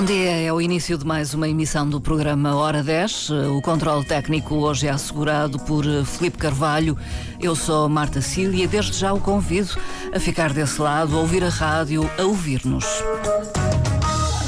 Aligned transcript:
Bom 0.00 0.06
dia, 0.06 0.30
é 0.30 0.50
o 0.50 0.62
início 0.62 0.96
de 0.96 1.04
mais 1.04 1.34
uma 1.34 1.46
emissão 1.46 1.86
do 1.86 2.00
programa 2.00 2.56
Hora 2.56 2.82
10. 2.82 3.28
O 3.54 3.60
controle 3.60 4.02
técnico 4.02 4.54
hoje 4.54 4.86
é 4.86 4.90
assegurado 4.90 5.58
por 5.58 5.84
Felipe 6.06 6.38
Carvalho. 6.38 6.96
Eu 7.38 7.54
sou 7.54 7.86
Marta 7.86 8.22
Cília 8.22 8.64
e 8.64 8.66
desde 8.66 8.96
já 8.96 9.12
o 9.12 9.20
convido 9.20 9.76
a 10.10 10.18
ficar 10.18 10.54
desse 10.54 10.80
lado, 10.80 11.14
a 11.14 11.20
ouvir 11.20 11.44
a 11.44 11.50
rádio, 11.50 12.10
a 12.18 12.22
ouvir-nos. 12.22 12.86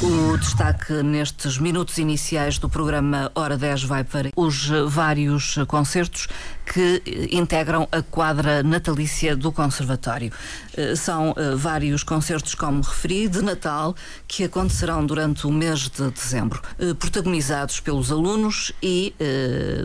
O 0.02 0.36
destaque 0.36 0.94
nestes 1.04 1.58
minutos 1.58 1.96
iniciais 1.96 2.58
do 2.58 2.68
programa 2.68 3.30
Hora 3.36 3.56
10 3.56 3.84
vai 3.84 4.02
para 4.02 4.30
os 4.34 4.68
vários 4.88 5.56
concertos 5.68 6.26
que 6.72 7.28
integram 7.30 7.86
a 7.92 8.02
quadra 8.02 8.62
natalícia 8.62 9.36
do 9.36 9.52
Conservatório. 9.52 10.32
Eh, 10.74 10.96
são 10.96 11.34
eh, 11.36 11.54
vários 11.54 12.02
concertos, 12.02 12.54
como 12.54 12.82
referi, 12.82 13.28
de 13.28 13.42
Natal, 13.42 13.94
que 14.26 14.44
acontecerão 14.44 15.04
durante 15.04 15.46
o 15.46 15.52
mês 15.52 15.90
de 15.90 16.10
dezembro, 16.10 16.62
eh, 16.78 16.94
protagonizados 16.94 17.80
pelos 17.80 18.10
alunos 18.10 18.72
e 18.82 19.14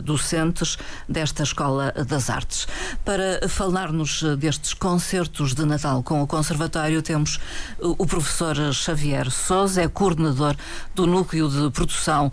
docentes 0.03 0.77
desta 1.07 1.43
Escola 1.43 1.93
das 2.07 2.29
Artes. 2.29 2.67
Para 3.03 3.47
falar-nos 3.47 4.23
destes 4.37 4.73
concertos 4.73 5.53
de 5.53 5.65
Natal 5.65 6.01
com 6.03 6.21
o 6.21 6.27
Conservatório, 6.27 7.01
temos 7.01 7.39
o 7.79 8.05
professor 8.05 8.55
Xavier 8.73 9.29
Souza, 9.29 9.81
é 9.81 9.87
coordenador 10.07 10.55
do 10.95 11.05
Núcleo 11.05 11.49
de 11.49 11.69
Produção 11.71 12.31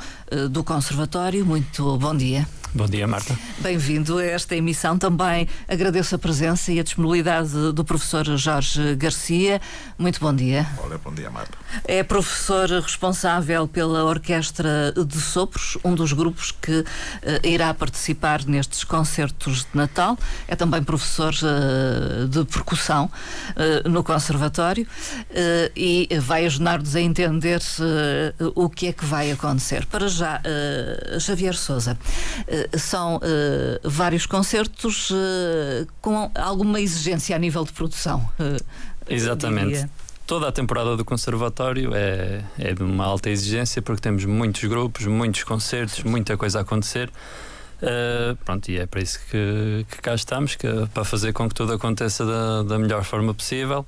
do 0.50 0.62
Conservatório. 0.62 1.44
Muito 1.44 1.98
bom 1.98 2.16
dia. 2.16 2.46
Bom 2.76 2.86
dia, 2.86 3.06
Marta. 3.06 3.38
Bem-vindo 3.58 4.18
a 4.18 4.24
esta 4.24 4.56
emissão. 4.56 4.98
Também 4.98 5.46
agradeço 5.68 6.16
a 6.16 6.18
presença 6.18 6.72
e 6.72 6.80
a 6.80 6.82
disponibilidade 6.82 7.72
do 7.72 7.84
professor 7.84 8.24
Jorge 8.36 8.96
Garcia. 8.96 9.60
Muito 9.96 10.18
bom 10.18 10.34
dia. 10.34 10.66
Olá, 10.78 10.98
bom 10.98 11.14
dia, 11.14 11.30
Marta. 11.30 11.56
É 11.84 12.02
professor 12.02 12.68
responsável 12.68 13.68
pela 13.68 14.02
Orquestra 14.02 14.92
de 14.92 15.20
Sopros, 15.20 15.78
um 15.84 15.94
dos 15.94 16.12
grupos 16.12 16.50
que 16.50 16.80
uh, 16.80 16.86
irá 17.44 17.72
participar 17.72 18.44
nestes 18.44 18.82
concertos 18.82 19.58
de 19.58 19.68
Natal. 19.72 20.18
É 20.48 20.56
também 20.56 20.82
professor 20.82 21.32
uh, 21.32 22.26
de 22.26 22.44
percussão 22.44 23.04
uh, 23.04 23.88
no 23.88 24.02
Conservatório 24.02 24.84
e 25.76 26.08
vai 26.20 26.44
ajudar-nos 26.46 26.96
a 26.96 27.00
entender 27.00 27.60
o 28.54 28.68
que 28.68 28.88
é 28.88 28.92
que 28.92 29.04
vai 29.04 29.30
acontecer. 29.30 29.86
Para 29.86 30.08
já, 30.08 30.40
Xavier 31.20 31.54
Souza 31.54 31.96
são 32.76 33.16
uh, 33.16 33.20
vários 33.82 34.26
concertos 34.26 35.10
uh, 35.10 35.86
com 36.00 36.30
alguma 36.34 36.80
exigência 36.80 37.34
a 37.34 37.38
nível 37.38 37.64
de 37.64 37.72
produção. 37.72 38.28
Uh, 38.38 38.56
Exatamente. 39.08 39.88
Toda 40.26 40.48
a 40.48 40.52
temporada 40.52 40.96
do 40.96 41.04
Conservatório 41.04 41.90
é, 41.94 42.42
é 42.58 42.72
de 42.72 42.82
uma 42.82 43.04
alta 43.04 43.28
exigência 43.28 43.82
porque 43.82 44.00
temos 44.00 44.24
muitos 44.24 44.64
grupos, 44.64 45.06
muitos 45.06 45.44
concertos, 45.44 46.02
muita 46.02 46.36
coisa 46.36 46.60
a 46.60 46.62
acontecer. 46.62 47.10
Uh, 47.82 48.34
pronto, 48.44 48.70
e 48.70 48.78
é 48.78 48.86
para 48.86 49.02
isso 49.02 49.20
que, 49.30 49.84
que 49.90 50.00
cá 50.00 50.14
estamos, 50.14 50.56
que, 50.56 50.66
para 50.94 51.04
fazer 51.04 51.34
com 51.34 51.46
que 51.46 51.54
tudo 51.54 51.74
aconteça 51.74 52.24
da, 52.24 52.62
da 52.62 52.78
melhor 52.78 53.04
forma 53.04 53.34
possível. 53.34 53.84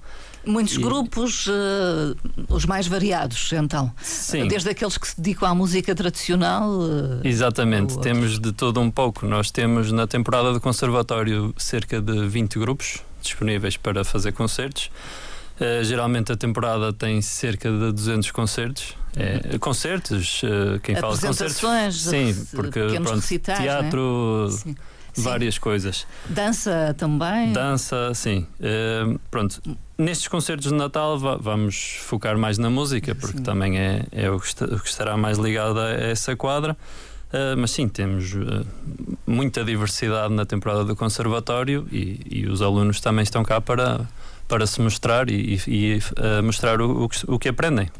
Muitos 0.47 0.75
e... 0.75 0.81
grupos, 0.81 1.47
uh, 1.49 2.17
os 2.49 2.65
mais 2.65 2.87
variados, 2.87 3.53
então. 3.53 3.93
Sim. 4.01 4.47
Desde 4.47 4.71
aqueles 4.71 4.97
que 4.97 5.09
se 5.09 5.21
dedicam 5.21 5.49
à 5.49 5.55
música 5.55 5.95
tradicional. 5.95 6.71
Uh, 6.71 7.21
Exatamente, 7.25 7.99
temos 7.99 8.39
de 8.39 8.53
todo 8.53 8.81
um 8.81 8.91
pouco. 8.91 9.27
Nós 9.27 9.51
temos 9.51 9.91
na 9.91 10.07
temporada 10.07 10.53
do 10.53 10.61
Conservatório 10.61 11.53
cerca 11.59 12.01
de 12.01 12.27
20 12.29 12.59
grupos 12.61 13.03
disponíveis 13.21 13.77
para 13.77 14.05
fazer 14.05 14.33
concertos. 14.33 14.91
Uh, 15.61 15.83
geralmente 15.83 16.31
a 16.31 16.37
temporada 16.37 16.93
tem 16.93 17.21
cerca 17.21 17.69
de 17.69 17.93
200 17.93 18.31
concertos. 18.31 18.95
É, 19.19 19.57
concertos, 19.59 20.43
quem 20.83 20.95
fala 20.95 21.15
de 21.17 21.27
concertos. 21.27 21.97
Sim, 22.03 22.47
porque 22.55 22.81
pronto, 22.81 23.15
recitais, 23.15 23.61
teatro. 23.61 24.49
Né? 24.67 24.75
Várias 25.17 25.59
coisas. 25.59 26.07
Dança 26.29 26.95
também? 26.99 27.53
Dança, 27.53 28.13
sim. 28.15 28.47
Uh, 28.61 29.19
pronto, 29.31 29.61
nestes 29.99 30.29
concertos 30.29 30.69
de 30.69 30.75
Natal 30.75 31.19
vamos 31.41 31.99
focar 32.03 32.37
mais 32.37 32.59
na 32.59 32.71
música, 32.71 33.15
porque 33.15 33.39
sim. 33.39 33.45
também 33.45 33.79
é, 33.79 34.05
é 34.13 34.31
o, 34.31 34.39
que 34.39 34.49
estará 34.85 35.17
mais 35.17 35.39
ligado 35.39 35.79
a 35.81 35.91
essa 35.91 36.37
quadra. 36.37 36.77
Uh, 37.27 37.57
mas 37.59 37.73
sim, 37.73 37.89
temos 37.89 38.35
uh, 38.35 38.65
muita 39.27 39.65
diversidade 39.65 40.33
na 40.33 40.47
temporada 40.47 40.85
do 40.85 40.95
Conservatório 40.95 41.87
e, 41.91 42.21
e 42.31 42.47
os 42.47 42.63
alunos 42.63 43.01
também 43.01 43.25
estão 43.25 43.43
cá 43.43 43.61
para 43.61 44.07
para 44.49 44.67
se 44.67 44.81
mostrar 44.81 45.29
e, 45.29 45.61
e 45.67 45.99
uh, 45.99 46.43
mostrar 46.43 46.81
o, 46.81 47.05
o, 47.05 47.09
que, 47.09 47.31
o, 47.31 47.39
que, 47.39 47.49
aprendem. 47.49 47.91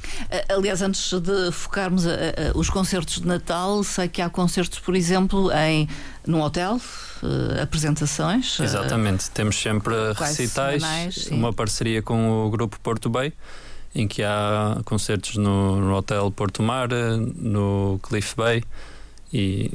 Aliás, 0.49 0.83
antes 0.83 1.13
de 1.21 1.51
focarmos 1.53 2.07
a, 2.07 2.11
a, 2.13 2.57
os 2.57 2.71
concertos 2.71 3.21
de 3.21 3.27
Natal, 3.27 3.83
sei 3.83 4.09
que 4.09 4.23
há 4.23 4.31
concertos, 4.31 4.79
por 4.79 4.95
exemplo, 4.95 5.51
em 5.53 5.89
num 6.27 6.41
hotel, 6.41 6.81
uh, 7.23 7.63
apresentações. 7.63 8.59
Eh, 8.61 8.65
Exatamente, 8.65 9.31
temos 9.31 9.57
sempre 9.57 9.95
recitais, 10.15 10.83
semanais, 10.83 11.27
uma 11.31 11.53
parceria 11.53 12.03
com 12.03 12.47
o 12.47 12.51
grupo 12.51 12.79
Porto 12.81 13.09
Bay 13.09 13.33
em 13.95 14.07
que 14.07 14.23
há 14.23 14.79
concertos 14.85 15.37
no, 15.37 15.81
no 15.81 15.95
Hotel 15.95 16.31
Porto 16.31 16.63
Mar, 16.63 16.89
no 16.91 17.99
Cliff 18.03 18.37
Bay 18.37 18.63
e 19.33 19.71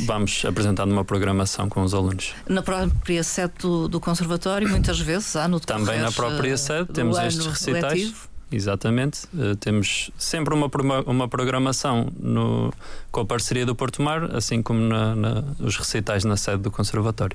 vamos 0.00 0.44
apresentando 0.44 0.92
uma 0.92 1.04
programação 1.04 1.68
com 1.68 1.82
os 1.82 1.94
alunos. 1.94 2.34
Na 2.48 2.62
própria 2.62 3.22
sede 3.22 3.52
do, 3.60 3.88
do 3.88 4.00
Conservatório, 4.00 4.68
muitas 4.68 5.00
vezes 5.00 5.36
há 5.36 5.48
no 5.48 5.60
Também 5.60 6.00
na 6.00 6.12
própria 6.12 6.56
sede 6.56 6.86
temos 6.92 7.18
estes 7.18 7.46
recitais. 7.46 7.92
Letivo. 7.92 8.32
Exatamente, 8.54 9.24
uh, 9.32 9.56
temos 9.56 10.10
sempre 10.18 10.54
uma, 10.54 10.70
uma 11.06 11.26
programação 11.26 12.12
no, 12.20 12.70
com 13.10 13.20
a 13.20 13.24
parceria 13.24 13.64
do 13.64 13.74
Porto 13.74 14.02
Mar, 14.02 14.24
assim 14.36 14.60
como 14.60 14.78
na, 14.78 15.16
na, 15.16 15.44
os 15.58 15.78
recitais 15.78 16.22
na 16.22 16.36
sede 16.36 16.58
do 16.58 16.70
Conservatório. 16.70 17.34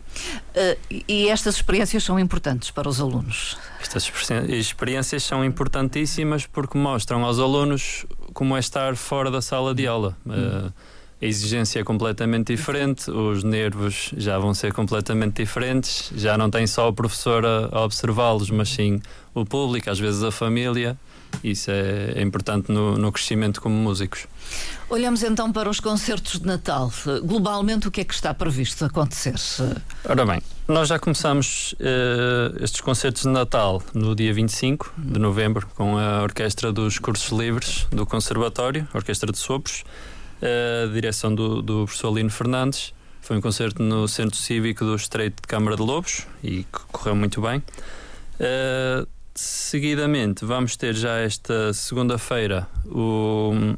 Uh, 0.56 1.04
e 1.08 1.28
estas 1.28 1.56
experiências 1.56 2.04
são 2.04 2.20
importantes 2.20 2.70
para 2.70 2.88
os 2.88 3.02
alunos? 3.02 3.58
Estas 3.82 4.12
experiências 4.48 5.24
são 5.24 5.44
importantíssimas 5.44 6.46
porque 6.46 6.78
mostram 6.78 7.26
aos 7.26 7.40
alunos 7.40 8.06
como 8.34 8.56
é 8.56 8.60
estar 8.60 8.96
fora 8.96 9.32
da 9.32 9.42
sala 9.42 9.74
de 9.74 9.88
aula. 9.88 10.16
Uh, 10.24 10.72
a 11.22 11.26
exigência 11.26 11.80
é 11.80 11.84
completamente 11.84 12.54
diferente, 12.56 13.10
os 13.10 13.44
nervos 13.44 14.14
já 14.16 14.38
vão 14.38 14.54
ser 14.54 14.72
completamente 14.72 15.42
diferentes, 15.42 16.12
já 16.16 16.38
não 16.38 16.50
tem 16.50 16.68
só 16.68 16.90
o 16.90 16.94
professor 16.94 17.44
a, 17.46 17.70
a 17.72 17.82
observá-los, 17.84 18.52
mas 18.52 18.70
sim 18.70 19.02
o 19.34 19.44
público, 19.44 19.90
às 19.90 20.00
vezes 20.00 20.24
a 20.24 20.32
família. 20.32 20.98
Isso 21.44 21.70
é, 21.70 22.14
é 22.16 22.22
importante 22.22 22.72
no, 22.72 22.98
no, 22.98 23.12
crescimento 23.12 23.62
como 23.62 23.76
músicos. 23.76 24.28
Olhamos 24.90 25.24
então 25.24 25.52
para 25.52 25.70
os 25.70 25.80
concertos 25.80 26.40
de 26.40 26.48
Natal. 26.48 26.92
Globalmente, 27.24 27.88
o 27.88 27.92
que 27.92 28.02
é 28.02 28.04
que 28.04 28.14
está 28.14 28.34
previsto 28.34 28.86
acontecer? 28.86 29.36
Ora 30.06 30.26
bem, 30.26 30.42
nós 30.68 30.88
já 30.88 30.98
começamos 30.98 31.74
uh, 31.74 32.64
estes 32.64 32.80
concertos 32.80 33.24
de 33.24 33.30
Natal 33.30 33.84
no 33.94 34.16
dia 34.16 34.34
25 34.34 34.94
de 34.98 35.20
novembro 35.20 35.68
com 35.76 35.98
a 35.98 36.24
Orquestra 36.24 36.72
dos 36.72 36.98
Cursos 36.98 37.38
Livres 37.38 37.86
do 37.92 38.06
Conservatório, 38.06 38.88
Orquestra 38.94 39.32
de 39.32 39.38
Sopros 39.38 39.84
a 40.42 40.92
direção 40.92 41.34
do, 41.34 41.62
do 41.62 41.86
professor 41.86 42.14
Lino 42.14 42.30
Fernandes. 42.30 42.94
Foi 43.22 43.38
um 43.38 43.42
concerto 43.42 43.84
no 43.84 44.08
Centro 44.08 44.38
Cívico 44.38 44.86
do 44.86 44.96
Estreito 44.96 45.42
de 45.42 45.48
Câmara 45.48 45.76
de 45.76 45.82
Lobos 45.82 46.26
e 46.44 46.66
correu 46.92 47.16
muito 47.16 47.42
bem. 47.42 47.62
Uh, 48.40 49.08
seguidamente, 49.36 50.46
vamos 50.46 50.76
ter 50.76 50.96
já 50.96 51.18
esta 51.18 51.74
segunda-feira 51.74 52.68
um, 52.86 53.76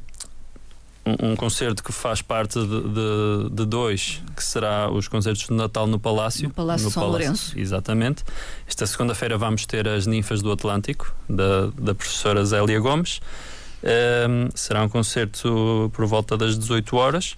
um, 1.06 1.36
concerto 1.36 1.84
que 1.84 1.92
faz 1.92 2.22
parte 2.22 2.60
de, 2.60 2.68
de, 2.68 3.50
de, 3.52 3.66
dois, 3.66 4.22
que 4.36 4.44
será 4.44 4.92
os 4.92 5.08
concertos 5.08 5.48
de 5.48 5.54
Natal 5.54 5.88
no 5.88 6.00
Palácio. 6.00 6.48
No 6.48 6.54
Palácio 6.54 6.86
no 6.86 6.92
São 6.92 7.04
Palácio, 7.04 7.26
Lourenço. 7.26 7.60
Exatamente. 7.60 8.24
Esta 8.68 8.86
segunda-feira 8.86 9.38
vamos 9.38 9.66
ter 9.66 9.88
as 9.88 10.06
Ninfas 10.06 10.42
do 10.42 10.52
Atlântico, 10.52 11.14
da, 11.28 11.68
da 11.78 11.96
professora 11.96 12.46
Zélia 12.46 12.80
Gomes. 12.80 13.22
Um, 13.82 14.50
será 14.56 14.84
um 14.84 14.90
concerto 14.90 15.90
por 15.94 16.06
volta 16.06 16.38
das 16.38 16.60
18 16.60 16.98
horas 16.98 17.38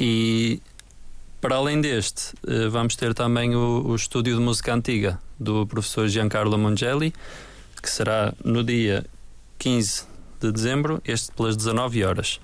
e 0.00 0.62
para 1.40 1.56
além 1.56 1.80
deste, 1.80 2.34
uh, 2.48 2.70
vamos 2.70 2.96
ter 2.96 3.12
também 3.12 3.54
o, 3.54 3.86
o, 3.86 3.94
estúdio 3.94 4.34
de 4.34 4.40
música 4.40 4.74
antiga 4.74 5.20
do 5.38 5.66
professor 5.66 6.08
Giancarlo 6.08 6.56
Mongelli, 6.56 7.12
que 7.82 7.90
será 7.90 8.32
no 8.42 8.64
dia 8.64 9.04
15 9.58 10.04
de 10.40 10.52
dezembro, 10.52 11.02
este 11.04 11.30
pelas 11.32 11.56
19 11.56 12.02
horas. 12.04 12.40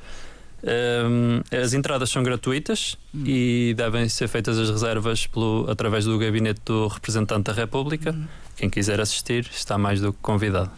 Um, 0.62 1.40
as 1.56 1.72
entradas 1.72 2.10
são 2.10 2.22
gratuitas 2.22 2.96
hum. 3.12 3.24
e 3.26 3.74
devem 3.76 4.08
ser 4.08 4.28
feitas 4.28 4.58
as 4.58 4.70
reservas 4.70 5.26
pelo, 5.26 5.68
através 5.68 6.04
do 6.04 6.16
gabinete 6.18 6.60
do 6.64 6.86
representante 6.86 7.44
da 7.44 7.52
República. 7.52 8.12
Hum. 8.12 8.26
Quem 8.56 8.68
quiser 8.70 9.00
assistir 9.00 9.48
está 9.52 9.76
mais 9.76 10.00
do 10.00 10.12
que 10.12 10.18
convidado. 10.20 10.70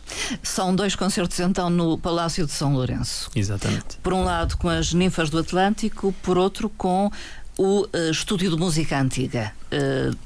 São 0.42 0.74
dois 0.74 0.94
concertos 0.94 1.38
então 1.40 1.68
no 1.68 1.98
Palácio 1.98 2.46
de 2.46 2.52
São 2.52 2.72
Lourenço. 2.72 3.30
Exatamente. 3.34 3.98
Por 4.02 4.12
um 4.12 4.24
lado 4.24 4.56
com 4.56 4.68
as 4.68 4.92
Ninfas 4.92 5.28
do 5.28 5.38
Atlântico, 5.38 6.14
por 6.22 6.38
outro 6.38 6.68
com 6.70 7.10
o 7.58 7.82
uh, 7.82 8.10
Estúdio 8.10 8.50
de 8.50 8.56
Música 8.56 8.98
Antiga. 8.98 9.52
Uh, 9.72 10.16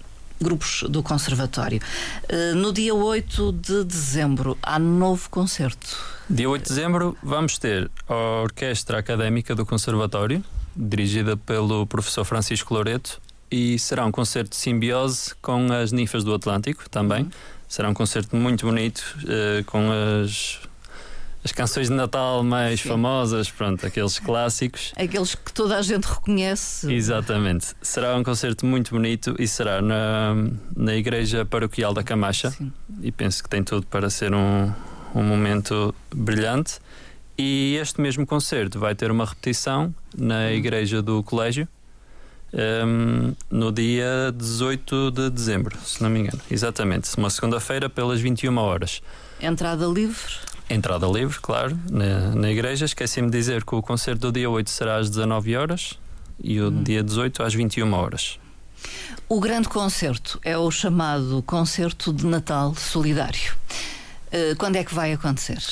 grupos 0.41 0.85
do 0.89 1.03
Conservatório. 1.03 1.81
Uh, 2.25 2.55
no 2.55 2.73
dia 2.73 2.95
8 2.95 3.53
de 3.53 3.85
dezembro 3.85 4.57
há 4.63 4.79
novo 4.79 5.29
concerto. 5.31 5.97
Dia 6.31 6.49
8 6.49 6.63
de 6.63 6.69
dezembro 6.69 7.17
vamos 7.23 7.59
ter 7.59 7.91
a 8.07 8.43
Orquestra 8.43 8.99
Académica 8.99 9.55
do 9.55 9.67
Conservatório, 9.67 10.45
dirigida 10.77 11.37
pelo 11.37 11.87
professor 11.87 12.25
Francisco 12.25 12.75
Loreto, 12.75 13.21
e 13.51 13.79
será 13.79 14.05
um 14.05 14.13
concerto 14.13 14.51
de 14.51 14.57
simbiose 14.57 15.35
com 15.43 15.73
as 15.73 15.93
ninfas 15.93 16.25
do 16.25 16.35
Atlântico 16.35 16.89
também. 16.89 17.25
Uhum. 17.25 17.31
Será 17.69 17.89
um 17.89 17.95
concerto 17.95 18.35
muito 18.35 18.67
bonito, 18.67 19.03
uh, 19.25 19.65
com 19.65 19.89
as 19.91 20.61
as 21.45 21.53
canções 21.53 21.89
de 21.89 21.95
Natal 21.95 22.43
mais 22.43 22.81
Sim. 22.81 22.91
famosas, 22.91 23.51
pronto, 23.51 23.87
aqueles 23.87 24.19
clássicos. 24.19 24.93
Aqueles 24.97 25.35
que 25.35 25.53
toda 25.53 25.79
a 25.79 25.83
gente 25.83 26.05
reconhece. 26.05 26.93
Exatamente. 26.93 27.75
Será 27.81 28.17
um 28.17 28.23
concerto 28.23 28.67
muito 28.67 28.91
bonito 28.91 29.35
e 29.39 29.47
será 29.47 29.81
na, 29.81 30.35
na 30.77 30.95
Igreja 30.95 31.45
Paroquial 31.45 31.95
da 31.95 32.03
Camacha. 32.03 32.51
Sim. 32.51 32.73
E 33.01 33.13
penso 33.13 33.43
que 33.43 33.49
tem 33.49 33.63
tudo 33.63 33.87
para 33.87 34.11
ser 34.11 34.35
um, 34.35 34.73
um 35.15 35.23
momento 35.23 35.95
brilhante. 36.15 36.81
E 37.39 37.79
este 37.81 38.01
mesmo 38.01 38.27
concerto 38.27 38.81
vai 38.81 38.95
ter 38.95 39.11
uma 39.11 39.25
repetição 39.25 39.95
na 40.17 40.41
hum. 40.41 40.51
Igreja 40.51 41.01
do 41.01 41.23
Colégio. 41.23 41.69
Um, 42.53 43.35
no 43.51 43.71
dia 43.71 44.33
18 44.35 45.11
de 45.11 45.31
dezembro, 45.31 45.77
se 45.85 46.03
não 46.03 46.09
me 46.09 46.21
engano. 46.21 46.41
Exatamente, 46.51 47.15
uma 47.17 47.29
segunda-feira 47.29 47.91
pelas 47.91 48.21
21 48.21 48.57
horas. 48.57 49.03
Entrada 49.41 49.87
livre? 49.87 50.33
Entrada 50.71 51.07
livre, 51.07 51.39
claro, 51.41 51.79
na, 51.91 52.35
na 52.35 52.51
igreja. 52.51 52.85
Esqueci-me 52.85 53.31
de 53.31 53.37
dizer 53.37 53.65
que 53.65 53.75
o 53.75 53.83
concerto 53.83 54.31
do 54.31 54.33
dia 54.33 54.49
8 54.49 54.69
será 54.71 54.97
às 54.97 55.09
19 55.11 55.57
horas 55.57 55.99
e 56.43 56.61
o 56.61 56.69
hum. 56.69 56.83
dia 56.83 57.03
18 57.03 57.43
às 57.43 57.55
21 57.55 57.93
horas. 57.93 58.39
O 59.29 59.41
grande 59.41 59.69
concerto 59.69 60.39
é 60.43 60.57
o 60.57 60.71
chamado 60.71 61.43
Concerto 61.43 62.13
de 62.13 62.27
Natal 62.27 62.75
Solidário. 62.75 63.55
Uh, 64.29 64.57
quando 64.57 64.77
é 64.77 64.85
que 64.85 64.95
vai 64.95 65.13
acontecer? 65.13 65.63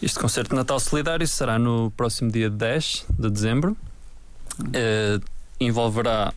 Este 0.00 0.18
concerto 0.18 0.50
de 0.50 0.56
Natal 0.56 0.78
Solidário 0.78 1.26
será 1.26 1.58
no 1.58 1.90
próximo 1.90 2.30
dia 2.30 2.48
10 2.48 3.06
de 3.18 3.30
dezembro. 3.30 3.76
Uh, 4.60 5.35
envolverá 5.58 6.32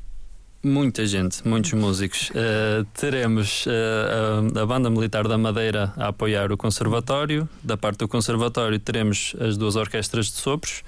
Muita 0.62 1.06
gente, 1.06 1.48
muitos 1.48 1.72
músicos. 1.72 2.32
Uh, 2.32 2.84
teremos 2.94 3.66
uh, 3.66 4.58
a, 4.58 4.62
a, 4.62 4.66
Banda 4.66 4.90
Militar 4.90 5.26
da 5.26 5.38
Madeira 5.38 5.94
a 5.96 6.10
apoiar 6.10 6.52
o 6.52 6.58
Conservatório. 6.58 7.48
Da 7.64 7.78
parte 7.78 8.00
do 8.00 8.10
Conservatório, 8.10 8.78
teremos 8.78 9.34
as 9.40 9.56
duas 9.56 9.78
orquestras 9.78 10.26
de 10.26 10.34
sopros: 10.34 10.84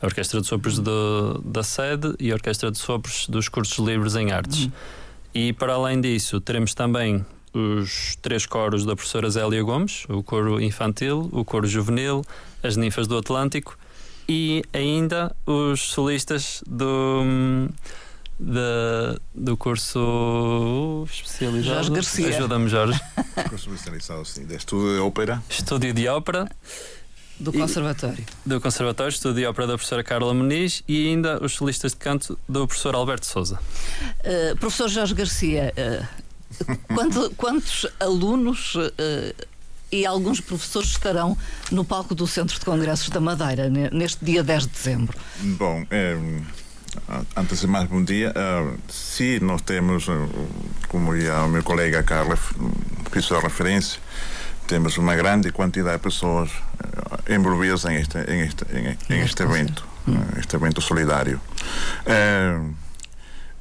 a 0.00 0.06
Orquestra 0.06 0.40
de 0.40 0.48
Sopros 0.48 0.80
do, 0.80 1.40
da 1.44 1.62
sede 1.62 2.16
e 2.18 2.32
a 2.32 2.34
Orquestra 2.34 2.72
de 2.72 2.78
Sopros 2.78 3.28
dos 3.28 3.48
Cursos 3.48 3.78
Livres 3.78 4.16
em 4.16 4.32
Artes. 4.32 4.64
Uhum. 4.64 4.72
E 5.32 5.52
para 5.52 5.74
além 5.74 6.00
disso, 6.00 6.40
teremos 6.40 6.74
também 6.74 7.24
os 7.54 8.18
três 8.20 8.44
coros 8.44 8.84
da 8.84 8.96
professora 8.96 9.30
Zélia 9.30 9.62
Gomes: 9.62 10.04
o 10.08 10.20
coro 10.24 10.60
infantil, 10.60 11.28
o 11.30 11.44
coro 11.44 11.68
juvenil, 11.68 12.24
as 12.60 12.76
ninfas 12.76 13.06
do 13.06 13.16
Atlântico 13.16 13.78
e 14.28 14.62
ainda 14.72 15.34
os 15.46 15.80
solistas 15.80 16.62
do 16.66 17.68
da, 18.38 19.16
do 19.34 19.56
curso 19.56 21.06
especializado. 21.10 21.74
Jorge 21.74 21.90
Garcia. 21.90 22.28
Ajuda-me, 22.28 22.68
Jorge. 22.68 23.00
curso 23.48 23.70
especializado, 23.70 24.24
sim, 24.24 24.44
de 24.44 24.56
estúdio 24.56 24.94
de 24.94 25.00
ópera. 25.00 25.42
Estúdio 25.48 25.92
de 25.94 26.08
ópera. 26.08 26.50
Do 27.38 27.52
Conservatório. 27.52 28.24
E, 28.46 28.48
do 28.48 28.60
Conservatório, 28.60 29.10
estúdio 29.10 29.40
de 29.40 29.46
ópera 29.46 29.66
da 29.66 29.74
professora 29.74 30.04
Carla 30.04 30.32
Muniz 30.32 30.82
e 30.86 31.08
ainda 31.08 31.42
os 31.42 31.54
solistas 31.54 31.92
de 31.92 31.98
canto 31.98 32.38
do 32.48 32.66
professor 32.66 32.94
Alberto 32.94 33.26
Souza. 33.26 33.58
Uh, 34.20 34.56
professor 34.58 34.88
Jorge 34.88 35.14
Garcia, 35.14 35.72
uh, 35.76 36.94
quanto, 36.94 37.30
quantos 37.36 37.86
alunos 37.98 38.74
uh, 38.74 38.88
e 39.92 40.06
alguns 40.06 40.40
professores 40.40 40.88
estarão 40.88 41.36
no 41.70 41.84
palco 41.84 42.14
do 42.14 42.26
Centro 42.26 42.58
de 42.58 42.64
Congressos 42.64 43.10
da 43.10 43.20
Madeira 43.20 43.68
neste 43.68 44.24
dia 44.24 44.42
10 44.42 44.62
de 44.62 44.72
dezembro? 44.72 45.18
Bom, 45.38 45.84
é 45.90 46.16
Antes 47.34 47.60
de 47.60 47.66
mais, 47.66 47.88
bom 47.88 48.04
dia. 48.04 48.32
Uh, 48.36 48.78
sim, 48.88 49.38
nós 49.40 49.62
temos, 49.62 50.08
uh, 50.08 50.28
como 50.88 51.18
já 51.18 51.44
o 51.44 51.48
meu 51.48 51.62
colega 51.62 52.02
Carlos 52.02 52.38
fez 53.10 53.32
a 53.32 53.40
referência, 53.40 53.98
temos 54.66 54.98
uma 54.98 55.16
grande 55.16 55.50
quantidade 55.52 55.96
de 55.96 56.02
pessoas 56.02 56.50
envolvidas 57.28 57.86
em 57.86 57.96
este, 57.96 58.18
em 58.18 58.40
este, 58.40 58.64
em, 58.74 59.14
em 59.14 59.20
este 59.20 59.42
evento, 59.42 59.86
uh, 60.06 60.38
este 60.38 60.54
evento 60.54 60.82
solidário. 60.82 61.40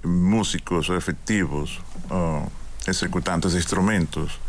músicos 0.04 0.90
efetivos, 0.90 1.80
executantes 2.86 3.52
de 3.52 3.60
instrumentos, 3.60 4.40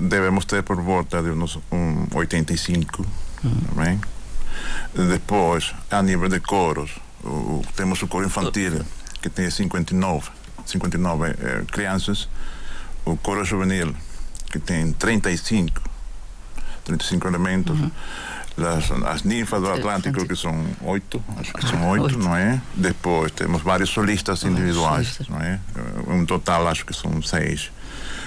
devemos 0.00 0.44
ter 0.44 0.62
por 0.62 0.80
volta 0.80 1.22
de 1.22 1.30
uns 1.30 1.58
um 1.72 2.06
85. 2.14 3.06
Uhum. 3.44 4.00
Depois, 5.08 5.74
a 5.90 6.02
nível 6.02 6.28
de 6.28 6.40
coros, 6.40 6.90
o, 7.24 7.62
temos 7.74 8.00
o 8.02 8.06
coro 8.06 8.26
infantil, 8.26 8.84
que 9.20 9.28
tem 9.28 9.50
59, 9.50 10.30
59 10.64 11.26
eh, 11.26 11.64
crianças, 11.70 12.28
o 13.04 13.16
coro 13.16 13.44
juvenil, 13.44 13.94
que 14.50 14.58
tem 14.58 14.92
35, 14.92 15.82
35 16.84 17.28
elementos. 17.28 17.78
Uhum. 17.78 17.90
As, 18.58 18.90
as 18.90 19.22
ninfas 19.22 19.60
do 19.60 19.70
Atlântico, 19.70 20.26
que 20.26 20.34
são 20.34 20.64
oito, 20.80 21.22
acho 21.36 21.52
que 21.52 21.68
são 21.68 21.90
oito, 21.90 22.18
não 22.18 22.34
é? 22.34 22.58
Depois 22.74 23.30
temos 23.32 23.60
vários 23.60 23.90
solistas 23.90 24.44
individuais, 24.44 25.18
não 25.28 25.38
é? 25.38 25.60
Um 26.06 26.24
total, 26.24 26.66
acho 26.66 26.86
que 26.86 26.94
são 26.94 27.20
seis. 27.20 27.70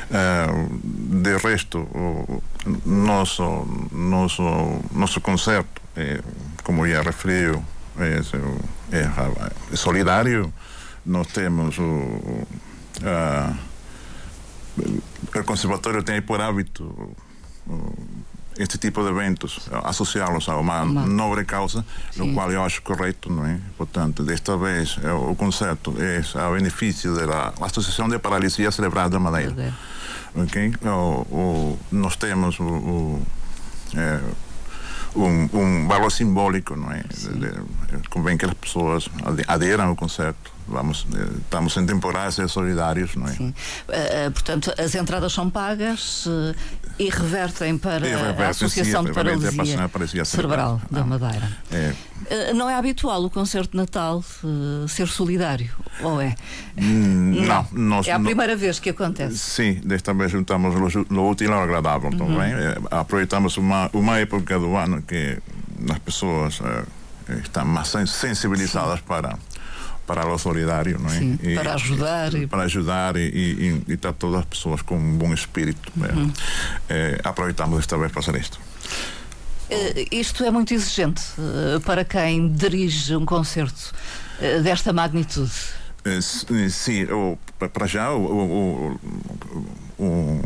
Uh, 0.09 0.79
de 1.21 1.37
resto, 1.37 1.79
o 1.79 2.41
nosso, 2.85 3.43
nosso, 3.91 4.43
nosso 4.91 5.21
concerto, 5.21 5.81
é, 5.95 6.19
como 6.63 6.87
já 6.87 7.01
referiu, 7.03 7.63
é, 7.99 8.21
solidário. 9.75 10.51
Nós 11.05 11.27
temos 11.27 11.77
o, 11.77 12.47
a, 13.03 13.53
o 15.39 15.43
conservatório 15.43 16.01
tem 16.03 16.21
por 16.21 16.41
hábito 16.41 17.15
este 18.57 18.77
tipo 18.77 19.01
de 19.03 19.09
eventos, 19.09 19.69
associá-los 19.85 20.49
a 20.49 20.57
uma, 20.57 20.83
nobre 20.83 21.45
causa, 21.45 21.85
Sim. 22.11 22.31
o 22.31 22.33
qual 22.33 22.51
eu 22.51 22.61
acho 22.61 22.81
correto, 22.81 23.31
não 23.31 23.45
é? 23.45 23.57
Portanto, 23.77 24.21
desta 24.21 24.57
vez 24.57 24.97
o 25.29 25.33
concerto 25.33 25.95
é 25.97 26.21
a 26.37 26.51
benefício 26.51 27.15
da 27.15 27.53
Associação 27.61 28.09
de 28.09 28.19
Paralisia 28.19 28.69
Cerebral 28.69 29.09
da 29.09 29.17
Madeira. 29.17 29.73
Ok? 30.35 30.73
O, 30.83 31.35
o, 31.35 31.79
nós 31.91 32.15
temos 32.15 32.59
o, 32.59 32.63
o 32.63 33.21
é, 33.95 34.19
um, 35.15 35.49
um 35.53 35.87
valor 35.87 36.11
simbólico, 36.11 36.75
não 36.75 36.91
é? 36.91 37.03
De, 37.03 38.09
convém 38.09 38.37
que 38.37 38.45
as 38.45 38.53
pessoas 38.53 39.09
aderam 39.47 39.85
ao 39.85 39.95
concerto. 39.95 40.51
Vamos, 40.69 41.07
eh, 41.13 41.27
estamos 41.41 41.75
em 41.77 41.85
temporada 41.85 42.31
ser 42.31 42.47
solidários, 42.47 43.15
não 43.15 43.27
é? 43.27 43.31
Sim. 43.33 43.53
Uh, 43.87 44.31
portanto, 44.31 44.73
as 44.77 44.93
entradas 44.93 45.33
são 45.33 45.49
pagas 45.49 46.25
uh, 46.27 46.55
e 46.99 47.09
revertem 47.09 47.77
para 47.77 48.07
e 48.07 48.11
revertem, 48.11 48.45
a 48.45 48.49
Associação 48.49 49.01
sim, 49.01 49.07
de 49.07 49.13
Paralisia, 49.13 49.89
Paralisia 49.89 50.25
Cerebral 50.25 50.79
da 50.91 51.03
Madeira. 51.03 51.51
É. 51.71 51.93
Uh, 52.19 52.53
não 52.53 52.69
é 52.69 52.75
habitual 52.75 53.23
o 53.23 53.29
concerto 53.29 53.71
de 53.71 53.77
Natal 53.77 54.23
ser 54.87 55.07
solidário, 55.07 55.71
ou 56.01 56.21
é? 56.21 56.35
Hum, 56.77 57.45
não, 57.45 57.67
nós, 57.71 58.07
é 58.07 58.11
a 58.11 58.19
primeira 58.19 58.53
não, 58.53 58.59
vez 58.59 58.79
que 58.79 58.91
acontece. 58.91 59.37
Sim, 59.37 59.81
desta 59.83 60.13
vez 60.13 60.31
juntamos 60.31 60.75
o 61.09 61.29
útil 61.29 61.53
ao 61.53 61.63
agradável 61.63 62.11
uhum. 62.11 62.17
também. 62.17 62.53
aproveitamos 62.91 63.57
uma, 63.57 63.89
uma 63.93 64.19
época 64.19 64.59
do 64.59 64.75
ano 64.75 65.01
que 65.01 65.39
as 65.89 65.99
pessoas 65.99 66.61
estão 67.41 67.65
mais 67.65 67.87
sensibilizadas 67.87 68.99
sim. 68.99 69.05
para 69.07 69.37
para 70.09 70.25
o 70.25 70.39
solidário, 70.39 70.97
não 70.97 71.07
é? 71.07 71.19
Sim, 71.19 71.39
e, 71.43 71.53
para 71.53 71.75
ajudar. 71.75 72.33
E, 72.33 72.47
para 72.47 72.63
ajudar 72.63 73.15
e, 73.15 73.83
estar 73.87 74.11
todas 74.13 74.39
as 74.39 74.45
pessoas 74.45 74.81
com 74.81 74.97
um 74.97 75.15
bom 75.15 75.31
espírito. 75.31 75.91
Uhum. 75.95 76.33
É, 76.89 77.21
aproveitamos 77.23 77.77
esta 77.77 77.95
vez 77.95 78.11
para 78.11 78.23
fazer 78.23 78.39
isto. 78.39 78.59
Uh, 79.69 80.07
isto 80.11 80.43
é 80.43 80.49
muito 80.49 80.73
exigente 80.73 81.21
uh, 81.37 81.79
para 81.81 82.03
quem 82.03 82.51
dirige 82.51 83.15
um 83.15 83.23
concerto 83.23 83.93
uh, 84.41 84.63
desta 84.63 84.91
magnitude. 84.91 85.51
sim, 86.71 87.05
para 87.71 87.85
já 87.85 88.11
o, 88.11 88.25
o, 88.25 88.99
o, 89.99 90.03
o 90.03 90.41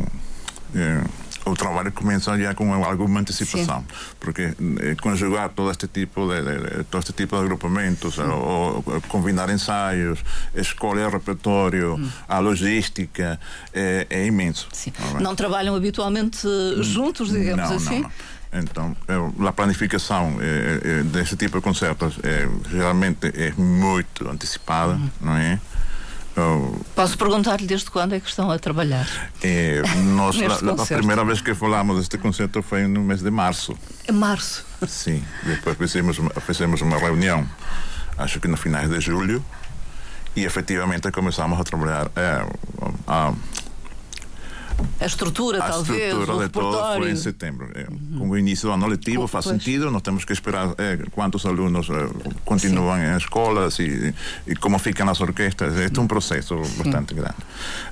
o 1.45 1.55
trabalho 1.55 1.91
começa 1.91 2.37
já 2.37 2.53
com 2.53 2.73
alguma 2.73 3.19
antecipação, 3.19 3.79
Sim. 3.79 3.95
porque 4.19 4.53
eh, 4.79 4.95
conjugar 5.01 5.49
todo 5.49 5.71
este 5.71 5.87
tipo 5.87 6.27
de, 6.27 6.41
de, 6.41 6.83
todo 6.85 6.99
este 6.99 7.13
tipo 7.13 7.35
de 7.35 7.43
agrupamentos, 7.43 8.17
ou, 8.17 8.83
ou, 8.85 9.01
combinar 9.07 9.49
ensaios, 9.49 10.23
escolher 10.55 11.09
repertório, 11.09 11.95
hum. 11.95 12.09
a 12.27 12.39
logística 12.39 13.39
é, 13.73 14.07
é 14.09 14.25
imenso. 14.25 14.67
Não, 15.13 15.19
não, 15.19 15.35
trabalham 15.35 15.75
habitualmente 15.75 16.47
hum. 16.47 16.83
juntos, 16.83 17.31
digamos 17.31 17.69
não, 17.69 17.75
assim? 17.75 18.01
Não, 18.01 18.11
então, 18.53 18.95
a 19.47 19.51
planificação 19.51 20.37
é, 20.39 20.99
é, 20.99 21.03
desse 21.03 21.35
tipo 21.35 21.57
de 21.57 21.63
concertos 21.63 22.19
é, 22.21 22.47
geralmente 22.69 23.27
é 23.33 23.51
muito 23.57 24.29
antecipada, 24.29 24.93
uhum. 24.93 25.09
não 25.21 25.35
é? 25.35 25.59
Posso 26.95 27.17
perguntar-lhe 27.17 27.65
desde 27.67 27.89
quando 27.91 28.13
é 28.15 28.19
que 28.19 28.27
estão 28.27 28.49
a 28.49 28.57
trabalhar? 28.57 29.07
eh, 29.43 29.81
nós, 30.15 30.35
a 30.41 30.57
concerto. 30.59 30.95
primeira 30.97 31.23
vez 31.23 31.41
que 31.41 31.53
falamos 31.53 31.97
deste 31.97 32.17
concerto 32.17 32.61
foi 32.63 32.87
no 32.87 33.01
mês 33.01 33.21
de 33.21 33.29
março. 33.29 33.77
Em 34.09 34.11
março. 34.13 34.65
Sim, 34.87 35.23
depois 35.45 35.77
fizemos 35.77 36.17
uma, 36.17 36.31
fizemos 36.41 36.81
uma 36.81 36.97
reunião, 36.97 37.47
acho 38.17 38.39
que 38.39 38.47
no 38.47 38.57
finais 38.57 38.89
de 38.89 38.99
julho, 38.99 39.43
e 40.35 40.43
efetivamente 40.45 41.11
começamos 41.11 41.59
a 41.59 41.63
trabalhar 41.63 42.09
eh, 42.15 42.45
a, 43.07 43.33
A 44.99 45.05
estrutura, 45.05 45.57
a 45.63 45.69
talvez, 45.69 46.01
estrutura 46.13 46.37
o 46.37 46.43
de 46.43 46.49
todo 46.49 46.95
foi 46.97 47.11
em 47.11 47.15
setembro. 47.15 47.69
Eh, 47.75 47.85
Com 48.17 48.29
o 48.29 48.37
início 48.37 48.69
do 48.69 48.73
ano 48.73 48.87
letivo 48.87 49.23
Oh, 49.23 49.27
faz 49.27 49.45
pois. 49.45 49.57
sentido, 49.57 49.91
nós 49.91 50.01
temos 50.01 50.23
que 50.23 50.31
esperar 50.31 50.73
eh, 50.77 50.97
quantos 51.11 51.45
alunos 51.45 51.89
eh, 51.89 52.09
continuam 52.45 52.97
em 52.97 53.17
escolas 53.17 53.79
e, 53.79 54.13
e 54.47 54.55
como 54.55 54.79
ficam 54.79 55.09
as 55.09 55.19
orquestras. 55.19 55.75
Este 55.77 55.99
é 55.99 56.01
um 56.01 56.07
processo 56.07 56.55
bastante 56.77 57.13
grande. 57.13 57.35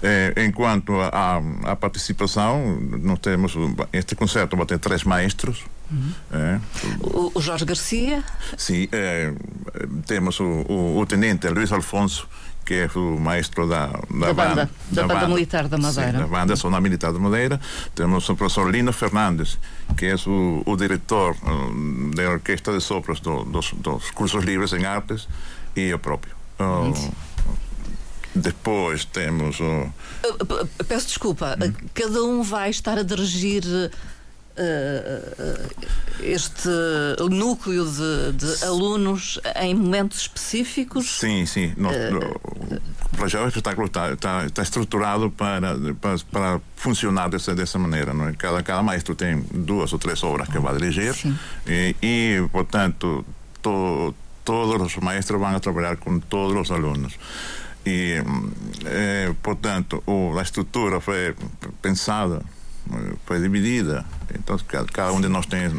Eh, 0.01 0.33
enquanto 0.45 0.93
a, 1.01 1.41
a 1.65 1.75
participação, 1.75 2.79
nós 3.01 3.19
temos, 3.19 3.55
este 3.91 4.15
concerto 4.15 4.55
vai 4.55 4.65
ter 4.65 4.79
três 4.79 5.03
maestros. 5.03 5.63
Uhum. 5.91 6.11
eh, 6.31 6.59
O, 7.01 7.31
o 7.35 7.41
Jorge 7.41 7.65
Garcia, 7.65 8.23
Sim, 8.57 8.87
eh, 8.93 9.33
temos 10.05 10.39
o, 10.39 10.45
o, 10.45 10.99
o 10.99 11.05
tenente 11.05 11.47
Luís 11.49 11.71
Alfonso, 11.73 12.25
que 12.71 12.77
é 12.77 12.89
o 12.97 13.19
maestro 13.19 13.67
da, 13.67 13.87
Da 13.87 14.33
banda, 14.33 14.69
da 14.91 15.05
banda 15.05 15.27
militar 15.27 15.67
da 15.67 15.77
Madeira. 15.77 16.11
Sim, 16.13 16.17
da 16.19 16.27
banda 16.27 16.55
Zona 16.55 16.79
Militar 16.79 17.11
da 17.11 17.19
Madeira. 17.19 17.59
Temos 17.93 18.29
o 18.29 18.35
professor 18.37 18.71
Lino 18.71 18.93
Fernandes, 18.93 19.59
que 19.97 20.05
é 20.05 20.15
o, 20.25 20.63
o 20.65 20.77
diretor 20.77 21.35
eh, 21.35 22.15
da 22.15 22.29
Orquestra 22.31 22.71
de 22.73 22.81
Sopros 22.81 23.19
do, 23.19 23.43
dos, 23.43 23.73
dos 23.73 24.09
cursos 24.11 24.41
livres 24.45 24.71
em 24.71 24.85
artes, 24.85 25.27
e 25.75 25.81
eu 25.81 25.99
próprio. 25.99 26.33
Oh, 26.59 26.93
depois 28.33 29.03
temos 29.03 29.59
o. 29.59 29.63
Uh, 30.23 30.45
p- 30.45 30.83
Peço 30.85 31.07
desculpa, 31.07 31.57
Hum. 31.61 31.67
uh, 31.67 31.89
cada 31.93 32.23
um 32.23 32.41
vai 32.41 32.69
estar 32.69 32.97
a 32.97 33.03
dirigir 33.03 33.63
uh, 33.65 33.87
uh, 33.87 33.91
este 36.21 36.69
núcleo 37.29 37.85
de, 37.85 38.33
de 38.33 38.63
alunos 38.65 39.39
em 39.55 39.73
momentos 39.73 40.21
específicos. 40.21 41.19
Sim, 41.19 41.45
sim. 41.45 41.73
Eh, 41.77 42.11
o 43.13 43.15
projeto 43.15 43.47
espetáculo 43.47 43.87
está, 43.87 44.11
está, 44.13 44.45
está 44.45 44.61
estruturado 44.61 45.31
para, 45.31 45.75
para, 45.99 46.17
para 46.31 46.61
funcionar 46.75 47.29
dessa, 47.29 47.55
dessa 47.55 47.79
maneira. 47.79 48.13
Não 48.13 48.27
é? 48.27 48.33
cada, 48.33 48.61
cada 48.63 48.83
maestro 48.83 49.15
tem 49.15 49.43
duas 49.51 49.91
ou 49.93 49.99
três 49.99 50.23
obras 50.23 50.47
que 50.47 50.59
vai 50.59 50.75
dirigir 50.77 51.15
e, 51.67 51.95
e, 52.01 52.47
portanto, 52.51 53.25
to, 53.61 54.13
todos 54.43 54.81
os 54.81 54.95
maestros 54.97 55.39
vão 55.39 55.59
trabalhar 55.59 55.97
com 55.97 56.19
todos 56.19 56.69
os 56.69 56.71
alunos. 56.71 57.17
E, 57.85 58.21
eh, 58.85 59.33
portanto, 59.41 60.03
o, 60.05 60.37
a 60.37 60.41
estrutura 60.43 60.99
foi 60.99 61.35
pensada, 61.81 62.37
eh, 62.37 62.60
foi 63.25 63.39
dividida. 63.39 64.05
Então, 64.33 64.57
cada, 64.67 64.85
cada 64.85 65.13
um 65.13 65.21
de 65.21 65.27
nós 65.27 65.45
tem 65.45 65.69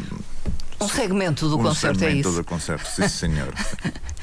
Um 0.83 0.89
segmento 0.89 1.49
do 1.49 1.57
um 1.57 1.63
concerto, 1.63 1.97
é 2.03 2.07
segmento 2.07 2.29
isso. 2.29 2.37
do 2.37 2.43
concerto, 2.43 2.87
sim, 2.89 3.07
senhor. 3.07 3.53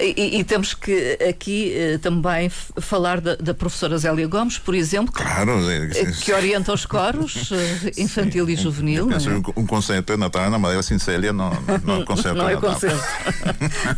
E, 0.00 0.38
e- 0.38 0.44
temos 0.44 0.74
que 0.74 1.18
aqui 1.28 1.72
eh, 1.74 1.98
também 1.98 2.48
falar 2.48 3.20
da, 3.20 3.36
da 3.36 3.54
professora 3.54 3.96
Zélia 3.98 4.26
Gomes, 4.26 4.58
por 4.58 4.74
exemplo, 4.74 5.12
Claro, 5.12 5.70
eh, 5.70 5.90
eh, 5.94 6.12
que 6.12 6.32
orienta 6.32 6.72
os 6.72 6.86
coros 6.86 7.50
infantil 7.96 8.48
e 8.48 8.56
juvenil. 8.56 9.06
Penso 9.08 9.30
é? 9.30 9.40
que 9.40 9.52
um 9.56 9.66
concerto 9.66 10.12
de 10.12 10.18
Natal 10.18 10.50
na 10.50 10.58
Madeira 10.58 10.82
sem 10.82 10.98
Célia 10.98 11.32
não, 11.32 11.50
não 11.84 12.02
é 12.02 12.04
concerto 12.04 12.38
Não 12.38 12.48
é 12.48 12.56
concerto. 12.56 13.04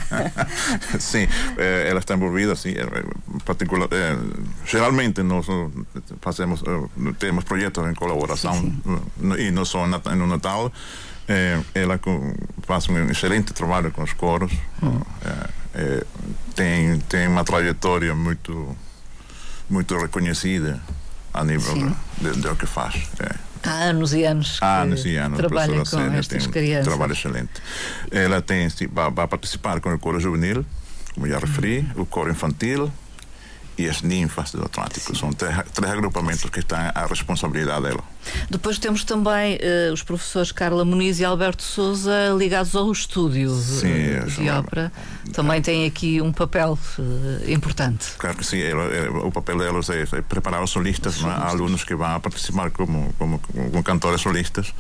sim, 0.99 1.27
ela 1.89 2.01
está 2.01 2.15
envolvida, 2.15 2.55
sim, 2.57 2.75
particular, 3.45 3.89
geralmente 4.67 5.23
nós 5.23 5.47
fazemos, 6.21 6.63
temos 7.19 7.45
projetos 7.45 7.87
em 7.89 7.95
colaboração 7.95 8.73
eh, 9.37 9.43
e 9.45 9.51
não 9.51 9.65
só 9.65 9.87
no 9.87 10.27
Natal. 10.27 10.73
Eh, 11.29 11.61
ela 11.75 11.99
faz 12.63 12.89
um 12.89 13.11
excelente 13.11 13.53
trabalho 13.53 13.91
com 13.91 14.03
os 14.03 14.13
coros, 14.13 14.53
eh, 15.25 15.49
eh, 15.75 16.05
tem, 16.55 16.99
tem 17.01 17.27
uma 17.27 17.43
trajetória 17.45 18.15
muito, 18.15 18.77
muito 19.69 19.97
reconhecida 19.99 20.81
a 21.35 21.43
nível 21.45 21.73
Sim. 21.75 21.97
de, 22.21 22.41
de, 22.41 22.49
o 22.49 22.55
que 22.57 22.67
faz. 22.67 22.95
eh. 23.21 23.35
Há 23.65 23.71
anos 23.91 24.13
e 24.15 24.23
anos 24.25 24.59
que 24.61 24.65
Há 24.65 24.83
anos 24.83 25.05
e 25.05 25.17
anos. 25.17 25.39
trabalha 25.39 25.79
com 25.79 25.85
Célia 25.85 26.19
estas 26.21 26.39
tem 26.45 26.49
um 26.49 26.53
crianças. 26.53 26.87
trabalho 26.87 27.13
excelente. 27.13 27.51
Ela 28.13 28.41
tem, 28.41 28.69
vai, 28.93 29.11
vai 29.11 29.27
participar 29.27 29.81
com 29.81 29.93
o 29.93 29.99
coro 29.99 30.21
juvenil, 30.21 30.65
como 31.15 31.27
já 31.27 31.39
referi, 31.41 31.85
o 31.97 32.07
coro 32.07 32.31
infantil 32.31 32.93
e 33.79 33.89
as 33.89 34.01
ninfas 34.03 34.53
do 34.53 34.65
Atlântico. 34.65 35.15
São 35.17 35.33
três, 35.33 35.55
três 35.75 35.93
agrupamentos 35.93 36.49
que 36.51 36.61
estão 36.61 36.79
à 36.95 37.07
responsabilidade 37.07 37.83
dela. 37.83 38.03
Depois 38.51 38.79
temos 38.79 39.05
também 39.05 39.59
eh, 39.61 39.91
os 39.93 40.03
professores 40.03 40.51
Carla 40.51 40.85
Muniz 40.85 41.21
e 41.21 41.25
Alberto 41.25 41.63
Souza 41.63 42.35
ligados 42.37 42.75
ao 42.75 42.91
estúdio 42.91 43.55
Sim, 43.55 43.89
eu 43.89 44.25
de 44.25 44.33
sou- 44.33 44.47
ópera. 44.47 44.91
Também 45.33 45.61
têm 45.63 45.87
aqui 45.87 46.21
um 46.21 46.33
papel 46.33 46.79
eh, 46.99 47.53
importante. 47.53 48.07
Claro 48.19 48.37
que 48.37 48.45
sim, 48.45 48.59
o 49.23 49.31
papel 49.31 49.59
delas 49.59 49.91
é, 49.91 50.03
é 50.03 50.23
preparar 50.23 50.63
os 50.63 50.71
solistas, 50.71 51.21
não 51.21 51.31
é? 51.31 51.35
Há 51.35 51.49
alunos 51.49 51.85
que 51.85 51.95
vão 51.95 52.19
participar 52.21 52.71
como, 52.71 53.13
como, 53.19 53.39
como 53.39 53.83
cantores 53.83 54.21
solistas. 54.23 54.73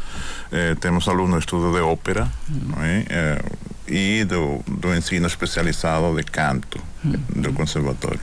Eh, 0.51 0.75
temos 0.81 1.07
alunos 1.07 1.35
de 1.37 1.41
estudo 1.41 1.73
de 1.73 1.81
ópera 1.81 2.29
não 2.49 2.83
é? 2.83 3.05
Eh, 3.09 3.43
e 3.89 4.25
do, 4.25 4.65
do 4.67 4.93
ensino 4.95 5.27
especializado 5.29 6.17
de 6.17 6.25
canto 6.25 6.81
do 7.05 7.53
conservatório. 7.53 8.19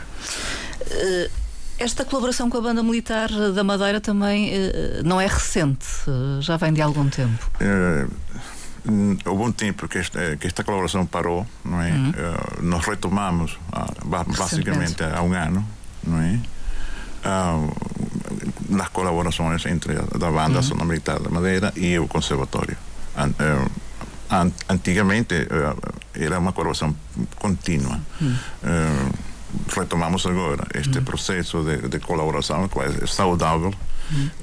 Eh, 0.91 1.29
Esta 1.79 2.05
colaboração 2.05 2.49
com 2.51 2.57
a 2.59 2.61
Banda 2.61 2.83
Militar 2.83 3.29
da 3.53 3.63
Madeira 3.63 3.99
também 3.99 4.49
eh, 4.53 5.01
não 5.03 5.19
é 5.19 5.25
recente, 5.25 5.85
eh, 6.07 6.39
já 6.39 6.55
vem 6.55 6.71
de 6.71 6.81
algum 6.81 7.09
tempo. 7.09 7.49
Eh, 7.59 8.05
hum, 8.87 9.17
houve 9.25 9.43
um 9.43 9.51
tempo 9.51 9.87
que 9.87 9.97
esta, 9.97 10.37
que 10.37 10.45
esta 10.45 10.63
colaboração 10.63 11.03
parou, 11.05 11.45
não 11.65 11.81
é? 11.81 11.89
Eh, 11.89 12.61
nós 12.61 12.85
retomamos 12.85 13.57
ba- 14.05 14.23
basicamente 14.23 15.03
há 15.03 15.21
um 15.23 15.33
ano, 15.33 15.65
não 16.05 16.19
é? 16.21 16.39
Ah, 17.25 17.57
nas 18.69 18.89
colaborações 18.89 19.65
entre 19.65 19.97
a 19.97 20.01
da 20.17 20.29
banda 20.31 20.61
Zona 20.61 20.85
Militar 20.85 21.19
da 21.19 21.29
Madeira 21.29 21.73
e 21.75 21.97
o 21.97 22.07
Conservatório. 22.07 22.77
An- 23.17 23.33
eh, 23.39 23.67
an- 24.29 24.51
antigamente 24.69 25.33
eh, 25.35 26.23
era 26.25 26.37
uma 26.37 26.53
colaboração 26.53 26.95
contínua. 27.37 27.99
Eh, 28.63 29.32
retomamos 29.75 30.25
agora 30.25 30.65
este 30.73 31.01
processo 31.01 31.63
de, 31.63 31.87
de 31.89 31.99
colaboração 31.99 32.67
que 32.67 32.79
é 32.79 33.07
saudável 33.07 33.73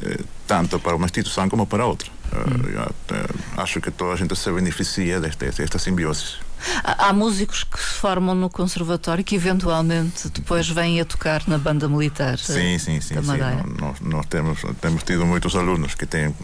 eh, 0.02 0.20
tanto 0.46 0.78
para 0.78 0.96
uma 0.96 1.06
instituição 1.06 1.48
como 1.48 1.66
para 1.66 1.86
outra. 1.86 2.08
Eh, 2.32 2.78
até 2.78 3.26
acho 3.62 3.80
que 3.80 3.90
toda 3.90 4.12
a 4.14 4.16
gente 4.16 4.34
se 4.36 4.50
beneficia 4.52 5.20
desta, 5.20 5.50
desta 5.50 5.78
simbiose. 5.78 6.36
Há, 6.84 7.08
há 7.08 7.12
músicos 7.12 7.64
que 7.64 7.78
se 7.78 7.94
formam 7.94 8.34
no 8.34 8.50
conservatório 8.50 9.24
que 9.24 9.34
eventualmente 9.34 10.28
depois 10.28 10.68
vêm 10.68 11.00
a 11.00 11.04
tocar 11.04 11.42
na 11.48 11.56
Banda 11.58 11.88
Militar. 11.88 12.34
eh, 12.34 12.36
Sim, 12.36 12.78
sim, 12.78 13.00
sim. 13.00 13.14
sim. 13.14 13.78
Nós, 13.80 14.00
nós 14.00 14.26
temos, 14.26 14.60
temos 14.80 15.02
tido 15.02 15.24
muitos 15.26 15.54
alunos 15.56 15.94
que 15.94 16.06
têm, 16.06 16.34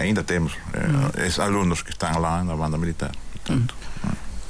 ainda 0.00 0.22
temos, 0.22 0.52
eh, 0.72 1.26
esses 1.26 1.38
alunos 1.40 1.82
que 1.82 1.90
estão 1.90 2.18
lá 2.20 2.44
na 2.44 2.54
banda 2.56 2.78
militar. 2.78 3.12
Portanto, 3.32 3.74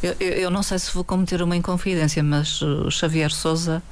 Eu, 0.02 0.14
eu- 0.20 0.32
eu 0.32 0.50
não 0.50 0.62
sei 0.62 0.78
se 0.78 0.92
vou 0.92 1.04
cometer 1.04 1.40
uma 1.42 1.56
inconfidência, 1.56 2.22
mas 2.22 2.60
o 2.62 2.90
Xavier 2.90 3.30
Souza 3.32 3.82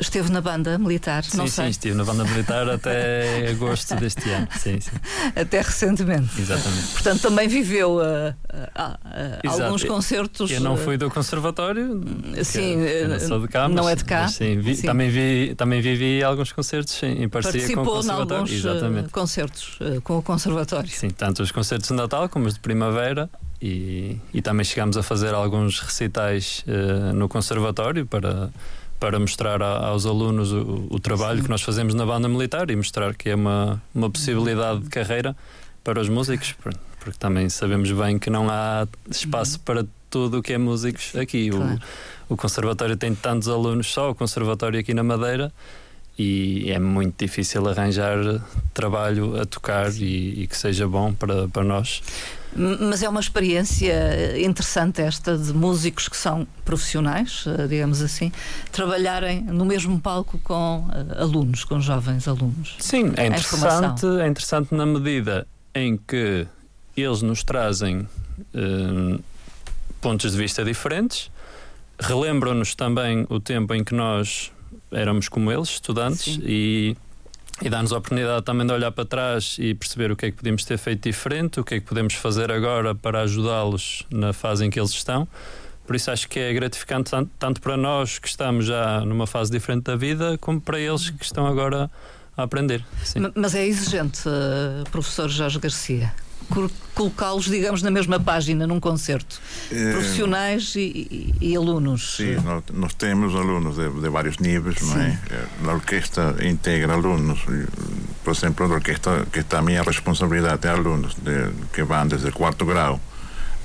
esteve 0.00 0.30
na 0.30 0.40
banda 0.40 0.78
militar, 0.78 1.24
Sim, 1.24 1.38
não 1.38 1.46
sim, 1.48 1.54
sei, 1.54 1.68
estive 1.70 1.96
na 1.96 2.04
banda 2.04 2.22
militar 2.22 2.68
até 2.68 3.48
agosto 3.50 3.96
deste 3.96 4.30
ano. 4.30 4.46
Sim, 4.56 4.78
sim, 4.80 4.92
até 5.34 5.60
recentemente. 5.60 6.40
exatamente. 6.40 6.86
Portanto, 6.92 7.20
também 7.20 7.48
viveu 7.48 7.96
uh, 7.96 8.00
uh, 8.00 9.48
uh, 9.48 9.60
alguns 9.64 9.82
concertos. 9.82 10.52
Eu 10.52 10.60
não 10.60 10.74
uh, 10.74 10.76
fui 10.76 10.96
do 10.96 11.10
conservatório, 11.10 12.00
sim, 12.44 12.76
eu 12.80 13.08
não 13.08 13.18
sou 13.18 13.40
de 13.40 13.48
cá, 13.48 13.66
não 13.68 13.82
mas- 13.82 13.92
é 13.92 13.96
de 13.96 14.04
cá. 14.04 14.28
sim, 14.28 14.60
vi- 14.60 14.76
Sim. 14.76 14.86
Também, 14.86 15.10
vi, 15.10 15.54
também 15.56 15.80
vivi 15.80 16.22
alguns 16.22 16.52
concertos 16.52 17.02
em, 17.02 17.24
em 17.24 17.28
parceria 17.28 17.66
com 17.74 17.82
o 17.82 17.84
Participou 17.84 17.94
em 17.94 17.96
conservatório. 17.96 18.36
alguns 18.36 18.50
uh, 18.52 18.68
Exatamente. 18.68 19.08
concertos 19.08 19.78
com 20.04 20.18
o 20.18 20.22
conservatório. 20.22 20.88
Sim, 20.90 21.10
tanto 21.10 21.42
os 21.42 21.50
concertos 21.50 21.88
de 21.88 21.94
Natal 21.94 22.28
como 22.28 22.46
os 22.46 22.54
de 22.54 22.60
Primavera 22.60 23.28
e, 23.60 24.16
e 24.32 24.40
também 24.42 24.64
chegámos 24.64 24.96
a 24.96 25.02
fazer 25.02 25.34
alguns 25.34 25.80
recitais 25.80 26.64
eh, 26.66 27.12
no 27.12 27.28
conservatório 27.28 28.06
para, 28.06 28.50
para 29.00 29.18
mostrar 29.18 29.62
a- 29.62 29.86
aos 29.88 30.06
alunos 30.06 30.52
o, 30.52 30.86
o 30.90 30.98
trabalho 31.00 31.38
Sim. 31.38 31.44
que 31.44 31.50
nós 31.50 31.62
fazemos 31.62 31.94
na 31.94 32.06
banda 32.06 32.28
militar 32.28 32.70
e 32.70 32.76
mostrar 32.76 33.14
que 33.14 33.30
é 33.30 33.34
uma, 33.34 33.82
uma 33.94 34.08
possibilidade 34.10 34.80
de 34.80 34.88
carreira 34.88 35.36
para 35.82 36.00
os 36.00 36.08
músicos, 36.08 36.52
por- 36.52 36.74
porque 37.00 37.18
também 37.18 37.48
sabemos 37.48 37.90
bem 37.92 38.18
que 38.18 38.30
não 38.30 38.48
há 38.50 38.86
espaço 39.10 39.58
para 39.60 39.84
tudo 40.10 40.38
o 40.38 40.42
que 40.42 40.52
é 40.52 40.58
músicos 40.58 41.14
aqui. 41.16 41.50
O- 41.50 41.56
Claro. 41.56 41.80
o 42.28 42.36
conservatório 42.36 42.96
tem 42.96 43.14
tantos 43.14 43.48
alunos, 43.48 43.92
só 43.92 44.10
o 44.10 44.14
conservatório 44.14 44.78
aqui 44.78 44.92
na 44.94 45.02
Madeira, 45.02 45.52
e 46.18 46.70
é 46.70 46.78
muito 46.80 47.14
difícil 47.24 47.66
arranjar 47.68 48.16
trabalho 48.74 49.40
a 49.40 49.46
tocar 49.46 49.90
e, 49.94 50.42
e 50.42 50.46
que 50.48 50.56
seja 50.56 50.86
bom 50.88 51.12
para, 51.14 51.46
para 51.48 51.62
nós. 51.64 52.02
Mas 52.56 53.02
é 53.02 53.08
uma 53.08 53.20
experiência 53.20 54.38
interessante 54.40 55.00
esta 55.00 55.36
de 55.36 55.52
músicos 55.52 56.08
que 56.08 56.16
são 56.16 56.46
profissionais, 56.64 57.44
eh, 57.46 57.66
digamos 57.66 58.00
assim, 58.02 58.32
trabalharem 58.72 59.42
no 59.42 59.64
mesmo 59.64 60.00
palco 60.00 60.38
com 60.38 60.88
uh, 60.88 61.20
alunos, 61.20 61.64
com 61.64 61.80
jovens 61.80 62.26
alunos. 62.26 62.76
Sim, 62.78 63.12
é 63.16 63.26
interessante, 63.26 64.06
é 64.06 64.26
interessante 64.26 64.74
na 64.74 64.86
medida 64.86 65.46
em 65.74 65.96
que 65.96 66.46
eles 66.96 67.22
nos 67.22 67.44
trazem 67.44 68.08
pontos 70.00 70.32
de 70.32 70.38
vista 70.38 70.64
diferentes, 70.64 71.30
relembram-nos 71.98 72.74
também 72.74 73.26
o 73.28 73.40
tempo 73.40 73.74
em 73.74 73.84
que 73.84 73.94
nós 73.94 74.52
éramos 74.90 75.28
como 75.28 75.50
eles, 75.50 75.68
estudantes, 75.68 76.34
Sim. 76.34 76.42
e 76.44 76.96
e 77.60 77.68
dá-nos 77.68 77.92
a 77.92 77.98
oportunidade 77.98 78.44
também 78.44 78.66
de 78.66 78.72
olhar 78.72 78.92
para 78.92 79.04
trás 79.04 79.56
e 79.58 79.74
perceber 79.74 80.12
o 80.12 80.16
que 80.16 80.26
é 80.26 80.30
que 80.30 80.36
podemos 80.36 80.64
ter 80.64 80.78
feito 80.78 81.02
diferente, 81.08 81.60
o 81.60 81.64
que 81.64 81.74
é 81.74 81.80
que 81.80 81.86
podemos 81.86 82.14
fazer 82.14 82.52
agora 82.52 82.94
para 82.94 83.22
ajudá-los 83.22 84.04
na 84.10 84.32
fase 84.32 84.64
em 84.64 84.70
que 84.70 84.78
eles 84.78 84.90
estão. 84.90 85.26
Por 85.86 85.96
isso 85.96 86.10
acho 86.10 86.28
que 86.28 86.38
é 86.38 86.52
gratificante 86.52 87.10
tanto, 87.10 87.30
tanto 87.38 87.60
para 87.60 87.76
nós 87.76 88.18
que 88.18 88.28
estamos 88.28 88.66
já 88.66 89.00
numa 89.00 89.26
fase 89.26 89.50
diferente 89.50 89.84
da 89.84 89.96
vida, 89.96 90.36
como 90.38 90.60
para 90.60 90.78
eles 90.78 91.10
que 91.10 91.24
estão 91.24 91.46
agora 91.46 91.90
a 92.36 92.42
aprender. 92.42 92.84
Sim. 93.02 93.32
Mas 93.34 93.54
é 93.54 93.66
exigente, 93.66 94.28
uh, 94.28 94.88
professor 94.90 95.28
Jorge 95.28 95.58
Garcia 95.58 96.12
colocá-los, 96.94 97.44
digamos, 97.46 97.82
na 97.82 97.90
mesma 97.90 98.18
página 98.18 98.66
num 98.66 98.80
concerto? 98.80 99.40
É, 99.70 99.92
Profissionais 99.92 100.74
e, 100.74 101.34
e, 101.40 101.52
e, 101.52 101.56
alunos? 101.56 102.16
Sim, 102.16 102.36
nós, 102.36 102.64
nós 102.72 102.94
temos 102.94 103.34
alunos 103.34 103.76
de, 103.76 103.88
de 103.88 104.08
vários 104.08 104.38
níveis, 104.38 104.80
não 104.82 105.00
é? 105.00 105.18
A 105.64 105.72
orquestra 105.72 106.36
integra 106.42 106.94
alunos, 106.94 107.40
por 108.24 108.34
exemplo, 108.34 108.66
a 108.66 108.68
orquestra 108.68 109.26
que 109.32 109.40
está 109.40 109.58
a 109.58 109.62
minha 109.62 109.82
responsabilidade 109.82 110.66
é 110.66 110.70
alunos 110.70 111.14
de, 111.14 111.50
que 111.72 111.82
vão 111.82 112.06
desde 112.06 112.28
o 112.28 112.32
quarto 112.32 112.64
grau 112.64 113.00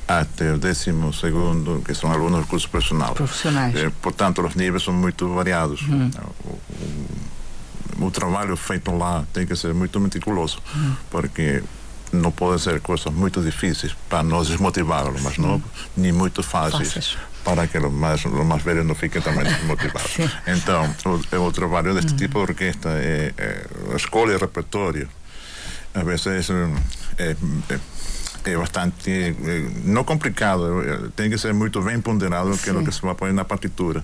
até 0.08 0.54
o 0.54 0.58
décimo 0.58 1.14
segundo, 1.14 1.82
que 1.86 1.94
são 1.94 2.12
alunos 2.12 2.42
do 2.42 2.48
curso 2.48 2.70
profissional. 2.70 3.14
Profissionais. 3.14 3.76
Eh, 3.76 3.92
portanto, 4.02 4.42
os 4.42 4.56
níveis 4.56 4.84
são 4.84 4.94
muito 4.94 5.34
variados. 5.34 5.82
Hum. 5.84 6.12
O, 6.44 8.04
o, 8.04 8.08
o, 8.08 8.12
trabalho 8.12 8.56
feito 8.58 8.92
lá 8.96 9.26
tem 9.32 9.46
que 9.46 9.56
ser 9.56 9.74
muito 9.74 10.00
meticuloso, 10.00 10.60
hum. 10.76 10.94
porque 11.10 11.64
não 12.14 12.32
podem 12.32 12.60
ser 12.60 12.80
coisas 12.80 13.12
muito 13.12 13.42
difíceis 13.42 13.96
para 14.08 14.24
nós 14.24 14.48
desmotivar 14.48 15.10
os 15.10 15.22
mais 15.22 15.38
novos, 15.38 15.66
nem 15.98 16.12
muito 16.12 16.44
fáceis, 16.44 16.94
fáceis. 16.94 17.18
para 17.44 17.68
que 17.68 17.78
os 17.78 17.92
mais, 17.92 18.24
os 18.24 18.46
mais 18.46 18.62
velhos 18.62 18.86
não 18.86 18.96
fiquem 18.96 19.22
também 19.22 19.44
desmotivados. 19.52 20.18
então, 20.48 20.96
o, 21.06 21.48
o, 21.48 21.52
trabalho 21.52 21.94
deste 21.94 22.12
uhum. 22.12 22.18
tipo 22.18 22.34
de 22.34 22.52
orquestra 22.52 22.92
é, 22.92 23.34
é 23.38 23.66
a 23.92 23.96
escolha 23.96 24.34
e 24.34 24.38
repertório. 24.38 25.10
Às 25.94 26.04
vezes 26.04 26.50
é, 26.50 26.74
é, 27.18 27.36
é 28.46 28.58
bastante 28.58 29.10
é, 29.12 29.34
não 29.86 30.04
complicado 30.04 31.12
tem 31.16 31.30
que 31.30 31.38
ser 31.38 31.54
muito 31.54 31.82
bem 31.82 32.02
ponderado 32.02 32.52
o 32.52 32.58
que 32.58 32.70
é 32.70 32.74
o 32.74 32.84
que 32.84 32.92
se 32.92 33.02
vai 33.02 33.16
pôr 33.16 33.32
na 33.32 33.46
partitura 33.46 34.04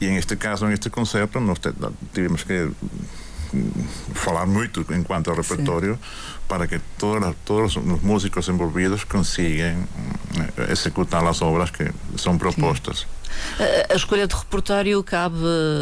e 0.00 0.06
em 0.06 0.16
este 0.16 0.36
caso 0.36 0.66
em 0.66 0.72
este 0.72 0.88
concerto 0.90 1.40
nós 1.40 1.58
tivemos 2.12 2.44
que 2.44 2.70
falar 4.14 4.46
muito 4.46 4.84
enquanto 4.92 5.30
ao 5.30 5.36
repertório 5.36 5.94
Sim. 5.94 6.38
para 6.48 6.66
que 6.66 6.80
todos, 6.98 7.34
todos 7.44 7.76
os 7.76 8.02
músicos 8.02 8.48
envolvidos 8.48 9.04
consigam 9.04 9.86
eh, 10.56 10.72
executar 10.72 11.24
as 11.26 11.42
obras 11.42 11.70
que 11.70 11.90
são 12.16 12.38
propostas. 12.38 13.00
Sim. 13.00 13.64
A, 13.90 13.94
escolha 13.94 14.26
de 14.26 14.34
repertório 14.34 15.02
cabe 15.02 15.36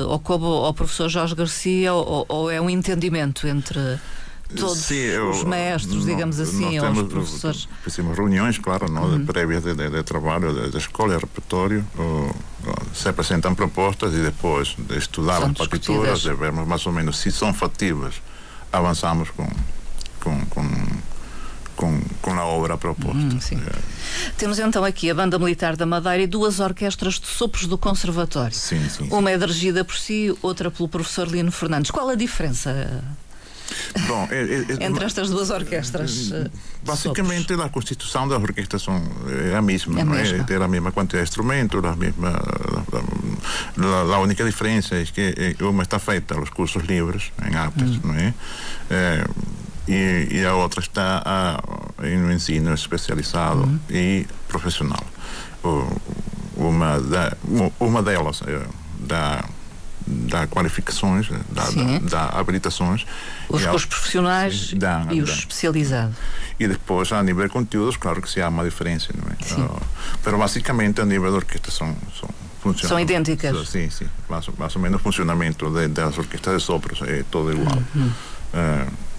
ao, 0.09 0.19
coube 0.19 0.45
ao 0.45 0.73
professor 0.75 1.09
Jorge 1.09 1.35
Garcia 1.35 1.93
ou, 1.93 2.25
ou 2.29 2.51
é 2.51 2.61
um 2.61 2.71
entendimento 2.71 3.47
entre 3.47 3.99
todos 4.57 4.79
Sim, 4.79 4.95
eu, 4.95 5.31
os 5.31 5.45
mestres, 5.45 6.05
digamos 6.05 6.41
assim, 6.41 6.79
ou 6.79 6.91
os 6.91 7.03
professores? 7.03 7.69
Fizemos 7.83 8.17
reuniões, 8.17 8.59
claro, 8.59 8.91
não, 8.91 9.05
uhum. 9.05 9.27
prévias 9.27 9.63
de, 9.63 9.75
de, 9.75 9.91
de, 9.91 10.03
trabalho, 10.03 10.53
de, 10.53 10.71
de 10.71 10.79
escola, 10.79 11.19
repertório, 11.19 11.85
ou, 11.97 12.35
se 12.95 13.09
apresentam 13.09 13.55
propostas 13.55 14.13
e 14.15 14.19
depois 14.19 14.75
de 14.79 14.99
estudar 14.99 15.43
as 15.43 15.53
partituras, 15.53 16.21
de 16.21 16.35
vermos 16.35 16.67
mais 16.67 16.85
ou 16.87 16.93
menos 16.93 17.19
se 17.19 17.31
são 17.31 17.53
fatíveis, 17.55 18.21
avançamos 18.73 19.31
com, 19.31 19.49
com, 20.21 20.45
com 20.47 20.65
com, 21.81 21.99
com 22.21 22.33
a 22.33 22.45
obra 22.45 22.77
proposta. 22.77 23.17
Hum, 23.17 23.39
é. 23.67 24.33
Temos 24.37 24.59
então 24.59 24.85
aqui 24.85 25.09
a 25.09 25.15
Banda 25.15 25.39
Militar 25.39 25.77
da 25.77 25.87
Madeira 25.87 26.23
e 26.23 26.27
duas 26.27 26.61
orquestras 26.61 27.19
de 27.19 27.27
sopros 27.27 27.67
do 27.67 27.79
Conservatório. 27.79 28.55
Sim, 28.55 28.87
sim, 28.87 29.09
Uma 29.11 29.31
é 29.31 29.39
dirigida 29.39 29.83
por 29.83 29.97
si, 29.97 30.37
outra 30.43 30.71
pelo 30.71 30.91
professor 30.91 31.27
Lino 31.27 31.51
Fernandes. 31.51 31.91
Qual 31.91 32.07
a 32.11 32.15
diferença? 32.15 33.03
Bom, 34.07 34.29
é, 34.31 34.43
é, 34.43 34.87
Entre 34.87 35.05
estas 35.05 35.31
duas 35.31 35.51
orquestras. 35.51 36.31
Eh, 36.33 36.51
basicamente, 36.85 37.49
sopros. 37.49 37.67
a 37.67 37.69
constituição 37.69 38.29
das 38.29 38.43
orquestras 38.43 38.83
são, 38.83 39.03
é 39.51 39.57
a 39.57 39.63
mesma, 39.63 40.01
é 40.01 40.05
não 40.05 40.15
é? 40.15 40.43
Ter 40.45 40.61
a 40.61 40.69
mesma 40.69 40.93
quantidade 40.93 41.25
de 41.25 41.31
instrumentos, 41.31 41.85
a 41.85 41.97
mesma. 41.97 42.31
A, 43.79 44.15
a, 44.15 44.19
única 44.19 44.45
diferença 44.45 44.97
é 44.97 45.05
que 45.05 45.57
uma 45.63 45.83
está 45.83 45.99
feita 45.99 46.35
aos 46.37 46.51
cursos 46.51 46.83
livres, 46.85 47.33
em 47.49 47.55
artes, 47.55 47.97
hum. 47.97 48.01
não 48.05 48.15
é? 48.15 48.35
é 48.91 49.25
e, 49.89 50.29
e, 50.31 50.45
a 50.45 50.55
outra 50.55 50.81
está 50.81 51.23
a, 51.25 51.63
no 52.03 52.33
ensino 52.33 52.73
especializado 52.73 53.65
hum. 53.65 53.79
e 53.91 54.27
profissional. 54.49 55.05
Uma, 56.57 57.01
da, 57.01 57.37
uma 57.81 58.03
delas 58.03 58.43
é, 58.47 58.61
da 58.99 59.45
dá 60.29 60.47
qualificações, 60.47 61.29
dá, 61.51 61.65
dá, 61.65 61.99
dá 62.03 62.39
habilitações. 62.39 63.07
Os 63.49 63.65
cursos 63.65 63.87
profissionais 63.87 64.73
dá, 64.75 65.07
e 65.11 65.23
os 65.23 65.31
especializados. 65.31 66.17
E 66.59 66.69
depois, 66.69 67.11
a 67.13 67.23
nível 67.23 67.45
de 67.45 67.51
conteúdos, 67.51 67.97
claro 67.97 68.21
que 68.21 68.29
se 68.29 68.41
há 68.43 68.49
uma 68.49 68.65
diferença, 68.65 69.09
não 69.15 69.33
é? 69.33 69.37
Sim. 69.43 69.63
Uh, 69.63 69.81
pero 70.23 70.39
basicamente, 70.39 71.01
a 71.01 71.07
nível 71.07 71.31
de 71.31 71.37
orquestra, 71.37 71.71
são, 71.71 71.97
são 72.19 72.29
São 72.77 73.01
idênticas? 73.01 73.69
Sim, 73.69 73.89
sim. 73.89 74.07
Mais, 74.29 74.47
mais 74.59 74.77
ou 74.77 74.83
menos 74.83 75.01
o 75.01 75.03
funcionamento 75.03 75.71
de, 75.71 75.89
das 75.89 76.19
orquestras 76.19 76.61
de 76.61 76.67
sopros 76.67 77.01
é 77.03 77.25
todo 77.31 77.53
igual. 77.53 77.83
Uhum. 77.95 78.11
Uh, 78.53 79.11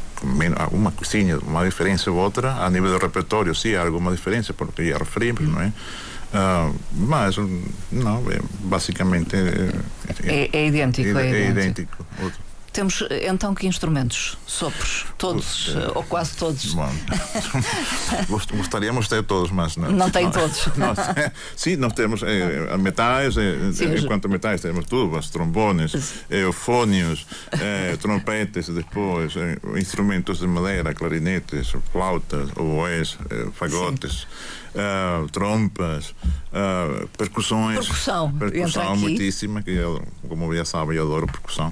uma 0.72 0.92
coisinha, 0.92 1.40
uma 1.40 1.66
diferença 1.66 2.12
ou 2.12 2.18
outra, 2.18 2.54
a 2.64 2.70
nível 2.70 2.96
de 2.96 3.04
repertório, 3.04 3.56
sim, 3.56 3.74
há 3.74 3.82
alguma 3.82 4.12
diferença, 4.12 4.54
porque 4.54 4.90
já 4.90 4.98
referimos, 4.98 5.42
não 5.48 5.60
é? 5.60 5.74
Uh, 6.34 6.74
mas, 6.94 7.36
não, 7.92 8.20
é, 8.32 8.40
basicamente. 8.62 9.36
É, 9.36 9.72
é, 10.26 10.50
é 10.54 10.68
idêntico. 10.68 11.18
É, 11.18 11.30
é 11.30 11.50
idêntico. 11.50 12.06
Temos 12.74 13.04
então 13.28 13.54
que 13.54 13.68
instrumentos? 13.68 14.38
Sopros? 14.48 15.06
Todos, 15.18 15.76
uh, 15.76 15.92
ou 15.94 16.04
quase 16.04 16.38
todos? 16.38 16.74
Bom, 16.74 16.90
gostaríamos 18.56 19.06
de 19.06 19.10
ter 19.10 19.24
todos, 19.24 19.52
mas 19.52 19.76
não. 19.76 19.92
Não 19.92 20.10
tem 20.10 20.32
todos. 20.32 20.68
Nós, 20.78 20.98
sim, 21.54 21.76
nós 21.76 21.92
temos 21.92 22.24
eh, 22.24 22.78
metais, 22.78 23.36
eh, 23.36 23.74
sim, 23.74 23.94
enquanto 23.94 24.30
metais 24.30 24.62
temos 24.62 24.86
tubas, 24.86 25.30
trombones, 25.30 26.24
eh, 26.30 26.50
fônios, 26.54 27.26
eh, 27.52 27.98
trompetes, 28.02 28.70
depois 28.70 29.34
instrumentos 29.76 30.40
de 30.40 30.48
madeira, 30.48 30.94
clarinetes, 30.94 31.74
flautas, 31.92 32.50
oboés, 32.56 33.18
fagotes. 33.54 34.22
Sim 34.22 34.62
uh, 34.76 35.28
trompas, 35.30 36.10
uh, 36.10 37.08
percussões. 37.18 37.80
Percussão. 37.80 38.32
Percussão 38.34 38.96
muitíssima, 38.96 39.62
que 39.62 39.72
eu, 39.72 40.02
como 40.28 40.56
já 40.56 40.66
sabem, 40.66 40.98
eu 40.98 41.04
adoro 41.04 41.28
percussão. 41.28 41.72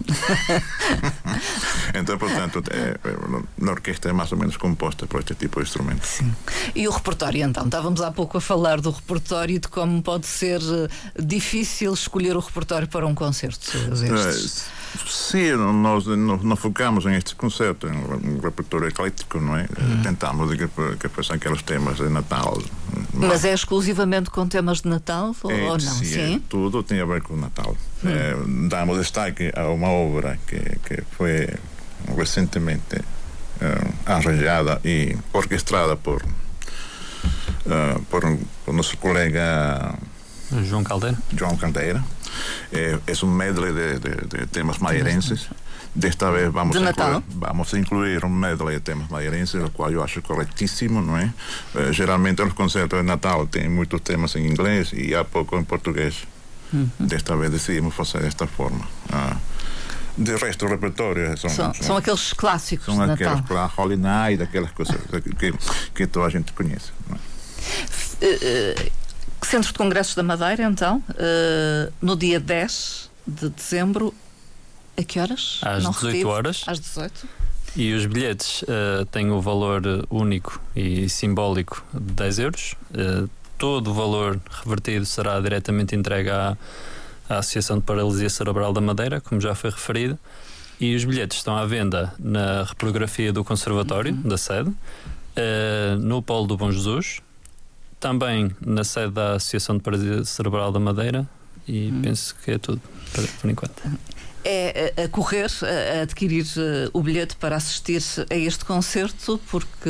então, 1.93 2.17
portanto, 2.17 2.63
é, 2.69 2.97
é, 3.03 3.67
a 3.67 3.71
orquestra 3.71 4.11
é 4.11 4.13
mais 4.13 4.31
ou 4.31 4.37
menos 4.37 4.57
composta 4.57 5.05
por 5.07 5.19
este 5.19 5.35
tipo 5.35 5.59
de 5.59 5.67
instrumento. 5.67 6.05
Sim. 6.05 6.33
E 6.75 6.87
o 6.87 6.91
repertório, 6.91 7.43
então? 7.43 7.65
Estávamos 7.65 8.01
há 8.01 8.11
pouco 8.11 8.37
a 8.37 8.41
falar 8.41 8.81
do 8.81 8.91
repertório 8.91 9.55
e 9.55 9.59
de 9.59 9.67
como 9.67 10.01
pode 10.01 10.27
ser 10.27 10.61
eh, 10.61 10.87
difícil 11.21 11.93
escolher 11.93 12.35
o 12.35 12.39
repertório 12.39 12.87
para 12.87 13.05
um 13.05 13.15
concerto 13.15 13.77
destes. 13.89 14.65
Sim, 15.07 15.51
nós 15.53 16.05
não 16.05 16.55
focamos 16.55 17.05
em 17.05 17.15
este 17.15 17.35
concerto, 17.35 17.87
em 17.87 17.91
um 17.91 18.39
repertório 18.39 18.87
eclético, 18.87 19.39
não 19.39 19.55
é? 19.55 19.63
Hum. 19.63 20.01
Tentamos 20.01 20.49
que, 20.55 20.67
que 20.99 21.09
fossem 21.09 21.35
aqueles 21.35 21.61
temas 21.61 21.97
de 21.97 22.09
Natal. 22.09 22.57
Mas 23.13 23.45
é 23.45 23.53
exclusivamente 23.53 24.29
com 24.29 24.47
temas 24.47 24.81
de 24.81 24.87
Natal 24.87 25.35
ou, 25.43 25.51
é, 25.51 25.61
ou 25.63 25.71
não? 25.71 25.79
Sim, 25.79 26.05
sim? 26.05 26.35
É, 26.35 26.41
tudo 26.49 26.83
tem 26.83 26.99
a 26.99 27.05
ver 27.05 27.21
com 27.21 27.33
o 27.33 27.37
Natal. 27.37 27.75
Hum. 28.03 28.09
É, 28.09 28.35
damos 28.69 28.97
destaque 28.97 29.51
a 29.55 29.67
uma 29.67 29.89
obra 29.89 30.39
que, 30.47 30.59
que 30.59 31.03
foi 31.11 31.49
recentemente 32.17 32.95
uh, 32.97 33.93
arranjada 34.05 34.79
e 34.83 35.15
orquestrada 35.33 35.95
por, 35.95 36.23
uh, 36.23 38.01
por, 38.09 38.21
por 38.65 38.73
nosso 38.73 38.97
colega 38.97 39.95
João 40.63 40.83
Caldeira. 40.83 41.17
João 41.35 41.55
Caldeira. 41.57 42.03
É, 42.71 42.99
é 43.05 43.25
um 43.25 43.31
medley 43.31 43.73
de, 43.73 43.99
de, 43.99 44.37
de 44.37 44.47
temas 44.47 44.77
madeirenses. 44.77 45.49
Desta 45.95 46.31
vez 46.31 46.51
vamos 46.51 46.77
de 46.77 46.85
a, 46.85 46.91
incluir, 46.91 47.23
vamos 47.29 47.73
a 47.73 47.79
incluir 47.79 48.25
um 48.25 48.29
medley 48.29 48.75
de 48.75 48.81
temas 48.81 49.09
madeirenses, 49.09 49.55
o 49.55 49.69
qual 49.71 49.91
eu 49.91 50.03
acho 50.03 50.21
corretíssimo, 50.21 51.01
não 51.01 51.17
é? 51.17 51.33
Eh, 51.75 51.91
geralmente 51.91 52.43
nos 52.43 52.53
concertos 52.53 52.99
de 52.99 53.05
Natal 53.05 53.47
tem 53.47 53.67
muitos 53.67 53.99
temas 54.01 54.35
em 54.35 54.45
inglês 54.45 54.91
e 54.93 55.15
há 55.15 55.25
pouco 55.25 55.57
em 55.57 55.63
português. 55.63 56.27
Desta 56.99 57.35
vez 57.35 57.51
decidimos 57.51 57.95
fazer 57.95 58.21
desta 58.21 58.45
forma. 58.45 58.87
Ah, 59.11 59.35
de 60.15 60.35
resto, 60.35 60.65
o 60.65 60.69
repertório 60.69 61.35
são, 61.35 61.49
são, 61.49 61.73
são, 61.73 61.97
aqueles 61.97 62.33
clássicos 62.33 62.85
são 62.85 63.05
de 63.05 63.11
aqueles 63.13 63.41
Natal. 63.41 63.73
Holy 63.77 63.97
Night, 63.97 64.43
aquelas 64.43 64.71
coisas 64.71 64.95
que, 65.39 65.53
que 65.95 66.05
toda 66.05 66.27
a 66.27 66.29
gente 66.29 66.53
conhece. 66.53 66.91
É? 68.21 68.91
Centro 69.41 69.71
de 69.71 69.77
Congressos 69.77 70.13
da 70.13 70.21
Madeira, 70.21 70.63
então, 70.63 71.01
no 71.99 72.15
dia 72.15 72.39
10 72.39 73.09
de 73.25 73.49
dezembro, 73.49 74.13
a 74.99 75.03
que 75.03 75.19
horas? 75.19 75.59
Às 75.63 75.83
Não 75.83 75.91
18 75.91 76.11
repito. 76.11 76.29
horas. 76.29 76.63
Às 76.67 76.79
18. 76.79 77.27
E 77.75 77.93
os 77.93 78.05
bilhetes 78.05 78.63
uh, 78.63 79.05
têm 79.11 79.29
o 79.31 79.39
valor 79.41 79.81
único 80.09 80.61
e 80.75 81.07
simbólico 81.07 81.83
de 81.93 82.13
10 82.13 82.39
euros. 82.39 82.75
Uh, 82.91 83.29
todo 83.57 83.91
o 83.91 83.93
valor 83.93 84.39
revertido 84.63 85.05
será 85.05 85.39
diretamente 85.39 85.95
entregue 85.95 86.29
à, 86.29 86.57
à 87.29 87.37
Associação 87.37 87.77
de 87.77 87.83
Paralisia 87.83 88.29
Cerebral 88.29 88.73
da 88.73 88.81
Madeira, 88.81 89.21
como 89.21 89.39
já 89.39 89.53
foi 89.53 89.69
referido. 89.69 90.17
E 90.79 90.95
os 90.95 91.03
bilhetes 91.03 91.37
estão 91.37 91.55
à 91.55 91.65
venda 91.65 92.13
na 92.17 92.63
reprografia 92.63 93.33
do 93.33 93.43
Conservatório, 93.43 94.13
uhum. 94.13 94.21
da 94.21 94.37
sede, 94.37 94.69
uh, 94.69 95.99
no 95.99 96.21
Polo 96.21 96.47
do 96.47 96.57
Bom 96.57 96.71
Jesus, 96.71 97.21
também 97.99 98.49
na 98.65 98.83
sede 98.83 99.11
da 99.11 99.33
Associação 99.33 99.77
de 99.77 99.83
Paralisia 99.83 100.23
Cerebral 100.23 100.71
da 100.71 100.79
Madeira, 100.79 101.27
e 101.67 101.89
uhum. 101.89 102.01
penso 102.01 102.35
que 102.43 102.51
é 102.51 102.57
tudo, 102.57 102.81
por 103.41 103.49
enquanto 103.49 103.83
é 104.43 104.93
a 105.05 105.07
correr 105.07 105.49
a 105.63 106.01
adquirir 106.01 106.45
eh, 106.57 106.89
o 106.93 107.01
bilhete 107.01 107.35
para 107.35 107.55
assistir 107.55 108.01
a 108.29 108.35
este 108.35 108.65
concerto, 108.65 109.39
porque 109.51 109.89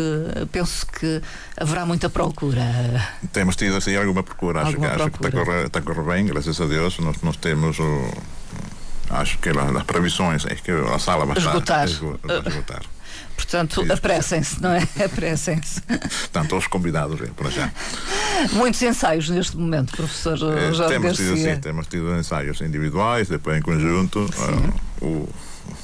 penso 0.52 0.86
que 0.88 1.22
haverá 1.58 1.86
muita 1.86 2.10
procura. 2.10 2.64
Temos 3.32 3.56
tido 3.56 3.78
assim 3.78 3.96
alguma 3.96 4.24
procura, 4.24 4.62
acho, 4.62 4.70
alguma 4.70 4.90
que, 4.90 5.02
acho 5.02 5.12
que 5.12 5.18
está 5.18 5.28
a, 5.28 5.32
correr, 5.32 5.66
está 5.66 5.80
a 5.80 5.82
correr 5.82 6.04
bem, 6.04 6.26
graças 6.26 6.60
a 6.60 6.66
Deus. 6.66 7.00
Nós, 7.00 7.22
nós 7.22 7.38
temos 7.38 7.80
o. 7.80 8.12
Acho 9.10 9.40
que 9.40 9.50
as 9.50 9.84
previsões 9.86 10.46
é 10.46 10.54
que 10.56 10.72
a 10.72 11.00
sala 11.00 11.26
vai 11.26 11.38
esgotar. 11.38 11.86
esgotar. 11.86 12.84
Portanto, 13.40 13.86
apressem-se, 13.90 14.62
não 14.62 14.72
é? 14.72 14.84
Apressem-se. 15.04 15.82
Estão 16.10 16.46
todos 16.46 16.68
convidados, 16.68 17.22
é, 17.22 17.28
para 17.28 17.50
já. 17.50 17.72
Muitos 18.52 18.82
ensaios 18.82 19.30
neste 19.30 19.56
momento, 19.56 19.96
professor 19.96 20.34
é, 20.34 20.74
Jorge 20.74 20.94
temos 20.94 21.18
Garcia. 21.18 21.36
tido, 21.36 21.56
sim, 21.56 21.62
temos 21.62 21.88
tido 21.88 22.16
ensaios 22.18 22.60
individuais, 22.60 23.30
depois 23.30 23.58
em 23.58 23.62
conjunto. 23.62 24.20
Uh, 25.02 25.06
o, 25.06 25.30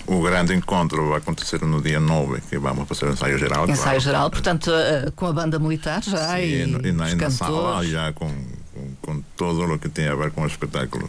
o 0.08 0.22
grande 0.22 0.54
encontro 0.54 1.08
vai 1.10 1.20
acontecer 1.20 1.62
no 1.62 1.82
dia 1.82 2.00
9, 2.00 2.42
que 2.42 2.58
vamos 2.58 2.88
fazer 2.90 3.06
o 3.06 3.14
ensaio 3.14 3.38
geral. 3.38 3.64
Ensaio 3.64 3.84
claro. 3.84 4.00
geral, 4.02 4.30
portanto, 4.30 4.70
uh, 4.70 5.12
com 5.14 5.26
a 5.28 5.34
banda 5.34 5.58
militar 5.58 6.04
já 6.04 6.36
sim, 6.36 6.42
e, 6.42 6.62
e, 6.62 6.92
na, 6.92 7.10
e 7.10 7.16
na 7.16 7.30
sala 7.30 7.86
já 7.86 8.12
com, 8.12 8.30
com, 8.74 8.92
com, 9.02 9.22
todo 9.38 9.74
o 9.74 9.80
que 9.80 9.88
tem 9.88 10.10
a 10.10 10.16
ver 10.16 10.32
com 10.32 10.42
o 10.42 10.48
espetáculo, 10.48 11.08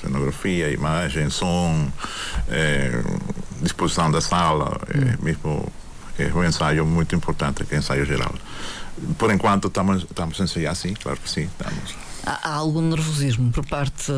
cenografia, 0.00 0.70
imagem, 0.70 1.30
som, 1.30 1.88
eh, 2.48 3.02
disposição 3.62 4.10
da 4.10 4.20
sala, 4.20 4.80
hum. 4.94 5.22
mesmo 5.22 5.72
é 6.18 6.32
um 6.34 6.44
ensaio 6.44 6.84
muito 6.84 7.14
importante, 7.14 7.64
que 7.64 7.74
é 7.74 7.78
o 7.78 7.80
ensaio 7.80 8.04
geral. 8.04 8.34
Por 9.18 9.32
enquanto 9.32 9.68
estamos, 9.68 10.02
estamos 10.02 10.40
a 10.40 10.44
ensaiar, 10.44 10.76
sim, 10.76 10.94
claro 10.94 11.18
que 11.18 11.30
sim, 11.30 11.44
estamos. 11.44 11.94
Há, 12.26 12.50
há 12.50 12.54
algum 12.54 12.82
nervosismo 12.82 13.50
por 13.50 13.64
parte, 13.66 14.12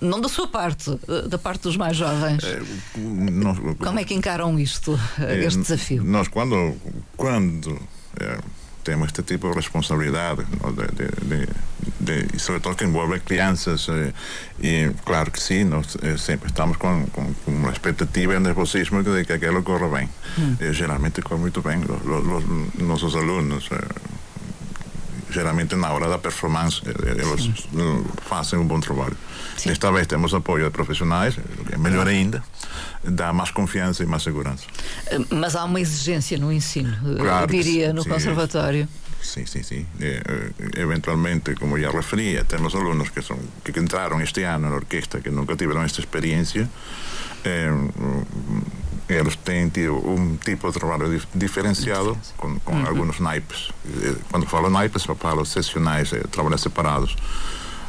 não 0.00 0.20
da 0.20 0.28
sua 0.28 0.48
parte, 0.48 0.90
da 1.28 1.38
parte 1.38 1.62
dos 1.62 1.76
mais 1.76 1.96
jovens? 1.96 2.42
É, 2.42 2.60
nós, 2.96 3.58
Como 3.78 3.98
é 3.98 4.04
que 4.04 4.14
encaram 4.14 4.58
isto, 4.58 4.98
é, 5.20 5.44
este 5.44 5.60
desafio? 5.60 6.02
Nós, 6.02 6.26
quando, 6.26 6.74
quando 7.16 7.80
é, 8.18 8.38
temos 8.82 9.08
este 9.08 9.22
tipo 9.22 9.48
de 9.50 9.54
responsabilidade, 9.54 10.44
de, 10.44 11.26
de, 11.26 11.46
de, 11.46 11.87
de, 12.08 12.38
sobretudo 12.38 12.76
que 12.76 12.84
envolve 12.84 13.20
crianças, 13.20 13.86
eh, 13.88 14.12
e 14.62 14.90
claro 15.04 15.30
que 15.30 15.40
sim, 15.40 15.64
nós 15.64 15.96
eh, 16.02 16.16
sempre 16.16 16.48
estamos 16.48 16.76
com, 16.78 17.06
uma 17.46 17.70
expectativa 17.70 18.34
e 18.34 18.36
um 18.36 18.40
nervosismo 18.40 19.02
de 19.02 19.24
que 19.24 19.32
aquilo 19.34 19.62
corra 19.62 19.88
bem. 19.88 20.08
Hum. 20.38 20.56
E, 20.60 20.72
geralmente 20.72 21.20
corre 21.22 21.40
muito 21.40 21.60
bem, 21.60 21.78
os, 21.78 22.74
os, 22.74 22.82
nossos 22.82 23.14
alunos. 23.14 23.68
Eh, 23.70 24.18
geralmente 25.30 25.76
na 25.76 25.92
hora 25.92 26.08
da 26.08 26.18
performance 26.18 26.80
eles 26.86 27.42
Sim. 27.42 28.04
fazem 28.22 28.58
um 28.58 28.66
bom 28.66 28.80
trabalho. 28.80 29.16
Sim. 29.58 29.68
Desta 29.68 29.92
vez 29.92 30.06
temos 30.06 30.32
apoio 30.32 30.64
de 30.64 30.70
profissionais, 30.70 31.34
que 31.34 31.74
é 31.74 31.76
melhor 31.76 32.08
ainda, 32.08 32.42
dá 33.04 33.30
mais 33.30 33.50
confiança 33.50 34.02
e 34.02 34.06
mais 34.06 34.22
segurança. 34.22 34.64
Mas 35.28 35.54
há 35.54 35.64
uma 35.64 35.80
exigência 35.80 36.38
no 36.38 36.50
ensino, 36.50 36.96
claro 37.18 37.46
diria, 37.46 37.92
no 37.92 38.04
sim, 38.04 38.08
conservatório. 38.08 38.88
Sim, 38.88 39.07
sim, 39.22 39.62
sim. 39.62 39.86
eventualmente, 40.76 41.54
como 41.54 41.78
já 41.78 41.90
referia, 41.90 42.44
temos 42.44 42.74
alunos 42.74 43.10
que, 43.10 43.22
são, 43.22 43.38
que 43.64 43.78
entraram 43.78 44.20
este 44.20 44.42
ano 44.42 44.68
na 44.68 44.76
orquestra 44.76 45.20
que 45.20 45.30
nunca 45.30 45.56
tiveram 45.56 45.82
esta 45.82 46.00
experiência. 46.00 46.68
Eh, 47.44 47.70
eles 49.08 49.36
têm 49.36 49.68
tido 49.70 49.96
um 49.96 50.36
tipo 50.36 50.70
de 50.70 50.78
trabalho 50.78 51.20
diferenciado 51.34 52.18
com, 52.36 52.58
com 52.60 52.74
uhum. 52.74 52.86
alguns 52.86 53.20
naipes. 53.20 53.70
Quando 54.30 54.46
falo 54.46 54.68
naipes, 54.68 55.06
eu 55.06 55.14
falo 55.14 55.44
sessionais, 55.46 56.12
eh, 56.12 56.20
trabalhos 56.30 56.60
separados, 56.60 57.16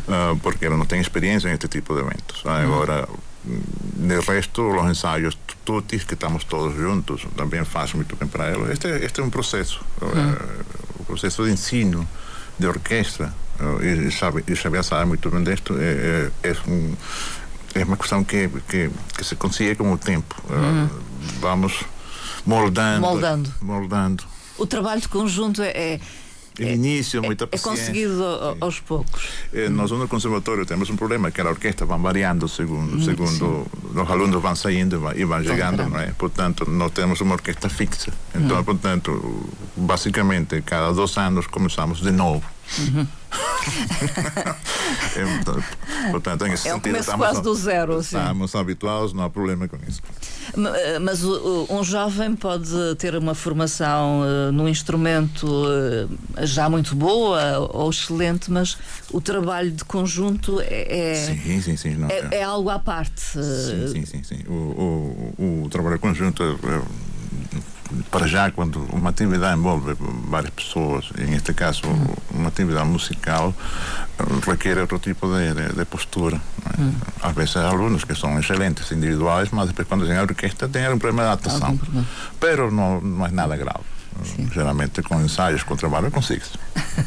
uh, 0.08 0.38
porque 0.42 0.66
eles 0.66 0.78
não 0.78 0.86
têm 0.86 1.02
experiência 1.02 1.50
neste 1.50 1.68
tipo 1.68 1.94
de 1.94 2.02
eventos. 2.02 2.42
Agora, 2.46 3.08
de 3.44 4.20
resto, 4.22 4.62
os 4.62 4.90
ensaios 4.90 5.38
tutis, 5.66 6.06
que 6.06 6.14
estamos 6.14 6.46
todos 6.46 6.76
juntos, 6.76 7.28
também 7.36 7.66
faz 7.66 7.94
muito 7.94 8.16
bem 8.16 8.28
para 8.28 8.52
eles. 8.52 8.70
Este, 8.70 8.88
este 8.88 9.20
é 9.20 9.24
um 9.24 9.30
processo, 9.30 9.84
uhum. 10.02 10.10
uh, 10.10 10.99
processo 11.10 11.44
de 11.44 11.52
ensino 11.52 12.08
de 12.58 12.68
orquestra. 12.68 13.34
E, 13.82 14.12
sabe, 14.12 14.44
e 14.48 14.56
Xavier 14.56 14.84
sabe 14.84 15.06
muito 15.06 15.30
bem 15.30 15.44
disto. 15.44 15.76
É, 15.78 16.30
é, 16.44 16.50
é 16.50 16.56
um, 16.68 16.96
é 17.76 17.84
uma 17.84 17.98
questão 17.98 18.24
que, 18.24 18.48
que, 18.70 18.90
que 19.18 19.24
se 19.24 19.36
consegue 19.36 19.76
com 19.76 19.92
o 19.92 19.98
tempo. 19.98 20.36
Uhum. 20.50 20.86
Uh, 20.86 20.90
vamos 21.42 21.84
moldando, 22.46 23.02
moldando. 23.02 23.54
moldando. 23.62 24.24
O 24.58 24.66
trabalho 24.66 25.02
de 25.02 25.10
conjunto 25.10 25.62
é, 25.62 26.00
é 26.60 26.66
no 26.66 26.72
é, 26.72 26.74
início, 26.74 27.22
muita 27.24 27.48
paciência. 27.48 27.70
É 27.70 27.78
conseguido 27.78 28.24
aos 28.60 28.80
poucos. 28.80 29.30
É, 29.54 29.70
nós 29.70 29.92
no 29.92 30.08
conservatório 30.08 30.66
temos 30.66 30.90
um 30.90 30.96
problema 30.96 31.32
que 31.32 31.42
a 31.42 31.50
orquestra 31.50 31.86
vai 31.86 31.98
variando 32.00 32.48
segundo, 32.48 33.04
segundo 33.04 33.66
os 33.94 34.10
alunos 34.10 34.42
vão 34.42 34.56
saindo 34.56 35.02
e 35.16 35.26
vão 35.26 35.44
chegando, 35.44 35.88
não 35.88 36.00
é? 36.00 36.08
Portanto, 36.18 36.70
nós 36.70 36.92
temos 36.92 37.22
uma 37.22 37.36
orquestra 37.36 37.70
fixa. 37.70 38.12
Então, 38.36 38.58
uhum. 38.58 38.64
portanto, 38.64 39.50
basicamente, 39.76 40.62
cada 40.62 40.92
dois 40.92 41.18
anos 41.18 41.48
começamos 41.48 42.02
de 42.02 42.12
novo. 42.12 42.44
Uhum. 42.78 43.08
é, 45.16 46.12
portanto, 46.12 46.46
é 46.46 46.52
um 46.52 46.58
sentido, 46.58 46.98
estamos, 46.98 47.26
quase 47.26 47.42
do 47.42 47.56
zero. 47.56 48.00
Estamos 48.00 48.56
habituados, 48.56 49.14
não 49.14 49.24
há 49.24 49.30
problema 49.30 49.68
com 49.68 49.78
isso. 49.88 50.02
Mas 51.02 51.24
um 51.24 51.84
jovem 51.84 52.36
pode 52.36 52.72
ter 52.98 53.16
uma 53.16 53.36
formação 53.36 54.22
uh, 54.22 54.52
num 54.52 54.68
instrumento 54.68 55.46
uh, 55.48 56.46
já 56.46 56.70
muito 56.70 56.96
boa 56.96 57.70
ou 57.72 57.90
excelente, 57.90 58.52
mas 58.52 58.78
o 59.12 59.22
trabalho 59.22 59.72
de 59.72 59.84
conjunto 59.84 60.60
é, 60.62 61.12
é 61.12 61.16
sim, 61.16 61.62
sim, 61.62 61.78
sim, 61.78 61.96
não, 61.96 62.08
é, 62.10 62.28
é, 62.32 62.44
algo 62.44 62.70
à 62.70 62.80
parte. 62.80 63.22
Sim, 63.22 63.88
sim, 63.88 64.06
sim. 64.06 64.24
sim. 64.24 64.44
O, 64.48 65.34
o, 65.38 65.64
o 65.66 65.70
trabalho 65.70 66.00
conjunto 66.00 66.44
é, 66.44 66.48
para 68.12 68.28
já, 68.28 68.52
quando 68.52 68.84
uma 68.94 69.10
atividade 69.10 69.58
envolve 69.58 69.96
várias 70.28 70.52
pessoas, 70.52 71.10
neste 71.18 71.54
caso 71.54 71.84
uma 72.32 72.50
atividade 72.50 72.88
musical, 72.88 73.54
requer 74.48 74.78
outro 74.80 75.00
tipo 75.00 75.28
de, 75.28 75.54
de, 75.54 75.76
de 75.76 75.86
postura. 75.86 76.40
É? 76.78 76.82
Hum. 76.82 76.94
Às 77.22 77.36
vezes 77.36 77.58
há 77.58 77.68
alunos 77.68 78.04
que 78.04 78.16
são 78.16 78.40
excelentes 78.40 78.92
individuais, 78.92 79.50
mas 79.52 79.68
depois 79.68 79.88
quando 79.88 80.06
vêm 80.06 80.18
à 80.18 80.22
orquestra 80.22 80.68
têm 80.68 80.90
um 80.90 81.00
problema 81.00 81.24
de 81.24 81.28
adaptação. 81.30 81.80
Mas 82.42 82.74
não, 82.74 83.02
não 83.02 83.26
é 83.26 83.32
nada 83.32 83.56
grave. 83.58 83.84
Sim. 84.24 84.50
Geralmente 84.54 85.02
com 85.02 85.22
ensaios, 85.22 85.64
com 85.64 85.76
trabalho, 85.76 86.12
consigo-se. 86.12 86.58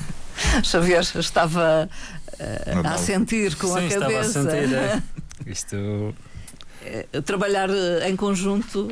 Xavier 0.62 1.02
estava 1.02 1.88
uh, 2.32 2.88
a 2.88 2.98
sentir 2.98 3.54
com 3.56 3.68
Sim, 3.68 3.86
a 3.86 4.00
cabeça. 4.00 4.40
Estava 4.40 4.48
a 4.48 4.60
sentir, 4.60 4.74
é. 4.74 5.02
Isto 5.46 5.76
é, 5.76 6.31
trabalhar 7.24 7.70
eh, 7.70 8.08
em 8.08 8.16
conjunto, 8.16 8.88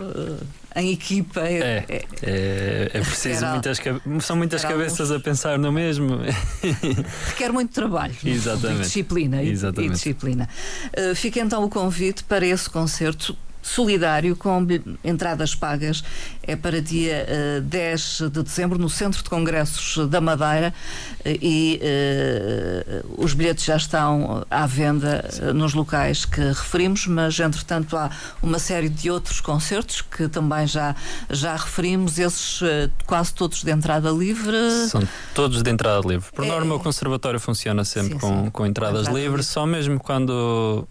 eh, 0.75 0.81
em 0.81 0.93
equipa. 0.93 1.41
É, 1.41 1.85
é, 1.89 2.05
é, 2.23 2.91
é 2.95 3.01
preciso 3.01 3.47
muitas 3.47 3.79
são 4.21 4.37
muitas 4.37 4.63
cabeças 4.63 5.11
alguns... 5.11 5.21
a 5.21 5.21
pensar 5.21 5.59
no 5.59 5.73
mesmo. 5.73 6.19
Requer 7.29 7.53
muito 7.53 7.73
trabalho. 7.73 8.15
Exatamente. 8.25 8.81
E 8.81 8.83
disciplina. 8.83 9.43
Exatamente. 9.43 9.91
E, 9.91 9.95
disciplina. 9.95 10.49
Uh, 10.97 11.15
fica 11.15 11.41
então 11.41 11.65
o 11.65 11.69
convite 11.69 12.25
para 12.25 12.47
esse 12.47 12.69
concerto 12.69 13.37
solidário 13.63 14.37
com 14.37 14.67
entradas 15.05 15.55
pagas. 15.55 16.03
É 16.43 16.57
para 16.57 16.81
dia 16.81 17.27
uh, 17.59 17.61
10 17.61 18.23
de 18.33 18.43
dezembro 18.43 18.79
no 18.79 18.89
Centro 18.89 19.23
de 19.23 19.29
Congressos 19.29 20.09
da 20.09 20.21
Madeira 20.21 20.75
uh, 21.21 21.29
e 21.41 21.81
uh, 21.81 23.23
os 23.23 23.35
bilhetes 23.35 23.65
já 23.65 23.77
estão 23.77 24.45
à 24.51 24.67
venda 24.67 25.29
uh, 25.43 25.55
nos 25.55 25.75
locais 25.75 26.25
que 26.25 26.41
referimos, 26.41 27.07
mas 27.07 27.39
entretanto 27.39 27.97
há 27.97 28.11
uma 28.43 28.59
série 28.59 28.89
de 28.89 29.11
outros 29.11 29.41
concertos 29.41 30.01
que 30.01 30.29
também 30.29 30.67
já, 30.67 30.97
já 31.29 31.55
referimos, 31.55 32.19
esses 32.19 32.61
quase 33.07 33.33
todos 33.35 33.63
de 33.63 33.71
entrada 33.71 34.11
livre. 34.11 34.57
São 34.89 35.03
todos 35.35 35.63
de 35.63 35.71
entrada 35.71 36.07
livre. 36.07 36.31
Por 36.33 36.45
é... 36.45 36.49
norma, 36.49 36.75
o 36.75 36.81
Conservatório 36.81 37.39
funciona 37.39 37.85
sempre 37.85 38.15
sim, 38.15 38.19
com, 38.19 38.45
sim. 38.45 38.51
com 38.51 38.67
entradas 38.67 39.07
livres, 39.07 39.23
livre. 39.23 39.43
só 39.43 39.67
mesmo 39.67 40.01
quando 40.01 40.87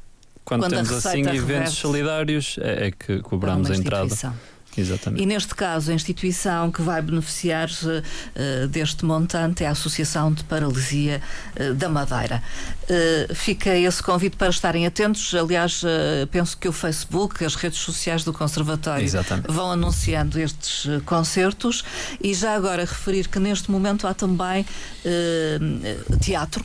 quando, 0.49 0.61
quando 0.61 0.71
temos 0.71 1.05
assim 1.05 1.21
eventos 1.27 1.73
solidários 1.75 2.57
é, 2.59 2.87
é, 2.87 2.91
que 2.91 3.19
cobramos 3.19 3.69
a 3.69 3.75
entrada. 3.75 4.15
Exatamente. 4.77 5.21
E 5.21 5.25
neste 5.25 5.53
caso, 5.55 5.91
a 5.91 5.93
instituição 5.93 6.71
que 6.71 6.81
vai 6.81 7.01
beneficiar 7.01 7.69
uh, 7.69 8.67
deste 8.67 9.03
montante 9.03 9.63
é 9.63 9.67
a 9.67 9.71
Associação 9.71 10.31
de 10.31 10.43
Paralisia 10.43 11.21
uh, 11.59 11.73
da 11.73 11.89
Madeira. 11.89 12.41
Uh, 12.83 13.35
fica 13.35 13.75
esse 13.75 14.01
convite 14.01 14.37
para 14.37 14.49
estarem 14.49 14.85
atentos. 14.85 15.33
Aliás, 15.33 15.81
penso 16.31 16.57
que 16.57 16.67
o 16.67 16.71
Facebook, 16.71 17.43
as 17.43 17.55
redes 17.55 17.79
sociais 17.79 18.23
do 18.23 18.33
Conservatório 18.33 19.03
Exatamente. 19.03 19.51
vão 19.51 19.71
anunciando 19.71 20.39
estes 20.39 20.87
concertos. 21.05 21.83
E 22.21 22.33
já 22.33 22.55
agora 22.55 22.81
referir 22.81 23.27
que 23.27 23.39
neste 23.39 23.69
momento 23.69 24.07
há 24.07 24.13
também 24.13 24.65
teatro. 26.19 26.63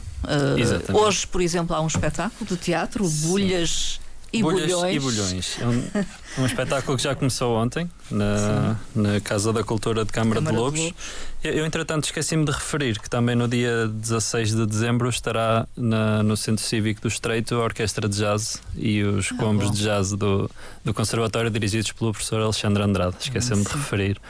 hoje, 0.92 1.26
por 1.26 1.40
exemplo, 1.40 1.74
há 1.74 1.80
um 1.80 1.86
espetáculo 1.86 2.48
de 2.48 2.56
teatro, 2.56 3.08
Bulhas 3.08 4.00
e 4.34 4.42
Bulhas 4.42 4.66
bulhões. 4.66 4.96
E 4.96 5.00
bulhões. 5.00 5.58
É 5.60 5.66
um, 5.66 6.42
um 6.42 6.46
espetáculo 6.46 6.96
que 6.96 7.02
já 7.02 7.14
começou 7.14 7.56
ontem 7.56 7.88
na, 8.10 8.76
na 8.94 9.20
Casa 9.20 9.52
da 9.52 9.62
Cultura 9.62 10.04
de 10.04 10.10
Câmara, 10.10 10.40
Câmara 10.40 10.56
de 10.56 10.60
Lobos. 10.60 10.80
De 10.80 10.86
Lobos. 10.86 11.00
Eu, 11.44 11.52
eu, 11.52 11.66
entretanto, 11.66 12.04
esqueci-me 12.04 12.44
de 12.44 12.50
referir 12.50 12.98
que 12.98 13.08
também 13.08 13.36
no 13.36 13.46
dia 13.46 13.86
16 13.86 14.54
de 14.54 14.66
dezembro 14.66 15.08
estará 15.08 15.68
na, 15.76 16.22
no 16.24 16.36
Centro 16.36 16.64
Cívico 16.64 17.00
do 17.02 17.08
Estreito 17.08 17.54
a 17.54 17.62
Orquestra 17.62 18.08
de 18.08 18.16
Jazz 18.16 18.60
e 18.76 19.02
os 19.04 19.30
ah, 19.30 19.36
combos 19.36 19.70
de 19.70 19.82
jazz 19.82 20.10
do, 20.10 20.50
do 20.84 20.92
Conservatório 20.92 21.48
dirigidos 21.48 21.92
pelo 21.92 22.10
professor 22.10 22.40
Alexandre 22.40 22.82
Andrade. 22.82 23.16
Esqueci-me 23.20 23.62
de 23.62 23.70
referir 23.70 24.20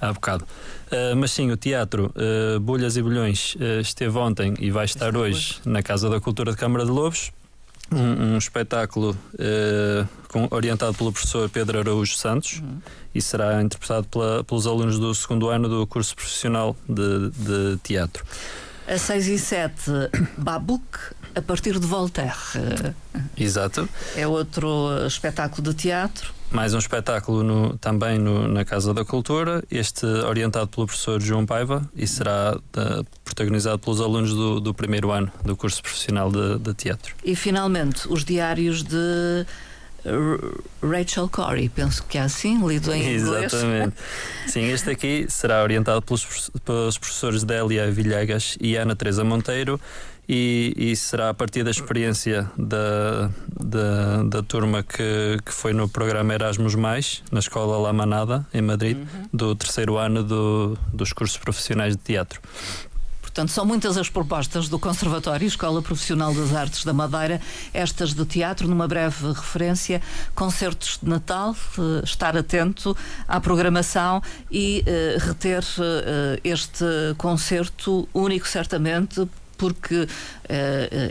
há 0.00 0.10
bocado. 0.10 0.44
Uh, 0.86 1.16
mas 1.16 1.32
sim, 1.32 1.50
o 1.50 1.56
teatro 1.56 2.12
uh, 2.14 2.60
Bolhas 2.60 2.96
e 2.96 3.02
Bolhões 3.02 3.56
uh, 3.56 3.80
esteve 3.80 4.16
ontem 4.16 4.54
e 4.58 4.70
vai 4.70 4.84
estar 4.84 5.16
hoje 5.16 5.56
na 5.64 5.82
Casa 5.82 6.08
da 6.08 6.20
Cultura 6.20 6.52
de 6.52 6.56
Câmara 6.56 6.84
de 6.84 6.90
Lobos 6.90 7.32
um, 7.92 8.34
um 8.34 8.38
espetáculo 8.38 9.16
uh, 9.34 10.08
com, 10.28 10.48
orientado 10.50 10.94
pelo 10.94 11.12
professor 11.12 11.48
Pedro 11.48 11.78
Araújo 11.78 12.14
Santos 12.16 12.60
uhum. 12.60 12.78
e 13.14 13.20
será 13.22 13.62
interpretado 13.62 14.06
pela, 14.08 14.44
pelos 14.44 14.66
alunos 14.66 14.98
do 14.98 15.14
segundo 15.14 15.48
ano 15.48 15.68
do 15.68 15.86
curso 15.86 16.14
profissional 16.14 16.76
de, 16.88 17.30
de 17.30 17.78
teatro. 17.82 18.24
A 18.86 18.98
6 18.98 19.28
e 19.28 19.38
7, 19.38 19.90
Babuc, 20.36 20.98
a 21.34 21.40
partir 21.40 21.78
de 21.78 21.86
Voltaire. 21.86 22.34
Exato. 23.36 23.88
É 24.14 24.26
outro 24.26 24.90
espetáculo 25.06 25.62
de 25.62 25.74
teatro 25.74 26.34
mais 26.54 26.72
um 26.72 26.78
espetáculo 26.78 27.42
no, 27.42 27.76
também 27.78 28.16
no, 28.16 28.46
na 28.46 28.64
Casa 28.64 28.94
da 28.94 29.04
Cultura, 29.04 29.62
este 29.68 30.06
orientado 30.06 30.68
pelo 30.68 30.86
professor 30.86 31.20
João 31.20 31.44
Paiva 31.44 31.82
e 31.96 32.06
será 32.06 32.56
protagonizado 33.24 33.80
pelos 33.80 34.00
alunos 34.00 34.32
do, 34.32 34.60
do, 34.60 34.72
primeiro 34.72 35.10
ano 35.10 35.30
do 35.44 35.56
curso 35.56 35.82
profissional 35.82 36.30
de, 36.30 36.58
de 36.60 36.72
teatro. 36.72 37.16
E 37.24 37.34
finalmente, 37.34 38.06
os 38.08 38.24
diários 38.24 38.84
de 38.84 39.44
Rachel 40.80 41.28
Corey, 41.28 41.68
penso 41.68 42.04
que 42.04 42.18
é 42.18 42.20
assim, 42.20 42.64
lido 42.66 42.92
em 42.92 43.16
inglês. 43.16 43.52
Exatamente. 43.52 43.96
Sim, 44.46 44.70
este 44.70 44.90
aqui 44.90 45.26
será 45.28 45.62
orientado 45.62 46.02
pelos, 46.02 46.50
pelos 46.64 46.98
professores 46.98 47.42
Délia 47.42 47.90
Villegas 47.90 48.56
e 48.60 48.76
Ana 48.76 48.94
Teresa 48.94 49.24
Monteiro 49.24 49.80
e, 50.28 50.72
e, 50.76 50.96
será 50.96 51.30
a 51.30 51.34
partir 51.34 51.62
da 51.62 51.70
experiência 51.70 52.50
da, 52.56 53.30
da, 53.48 54.22
da, 54.22 54.42
turma 54.42 54.82
que, 54.82 55.38
que 55.44 55.52
foi 55.52 55.72
no 55.72 55.88
programa 55.88 56.34
Erasmus 56.34 56.74
Mais, 56.74 57.22
na 57.30 57.40
Escola 57.40 57.78
La 57.78 57.92
Manada, 57.92 58.46
em 58.52 58.62
Madrid, 58.62 58.96
uhum. 58.96 59.28
do 59.32 59.54
terceiro 59.54 59.96
ano 59.96 60.22
do, 60.22 60.78
dos 60.92 61.12
cursos 61.12 61.36
profissionais 61.36 61.96
de 61.96 62.02
teatro. 62.02 62.40
Portanto, 63.34 63.50
são 63.50 63.66
muitas 63.66 63.96
as 63.96 64.08
propostas 64.08 64.68
do 64.68 64.78
Conservatório 64.78 65.44
Escola 65.44 65.82
Profissional 65.82 66.32
das 66.32 66.54
Artes 66.54 66.84
da 66.84 66.92
Madeira, 66.92 67.40
estas 67.72 68.14
de 68.14 68.24
teatro, 68.24 68.68
numa 68.68 68.86
breve 68.86 69.26
referência, 69.26 70.00
concertos 70.36 71.00
de 71.02 71.08
Natal, 71.08 71.52
eh, 71.76 72.04
estar 72.04 72.36
atento 72.36 72.96
à 73.26 73.40
programação 73.40 74.22
e 74.48 74.84
uh, 74.86 75.26
reter 75.26 75.64
uh, 75.64 76.40
este 76.44 76.84
concerto 77.18 78.08
único, 78.14 78.46
certamente, 78.46 79.28
porque 79.64 80.02
uh, 80.02 80.06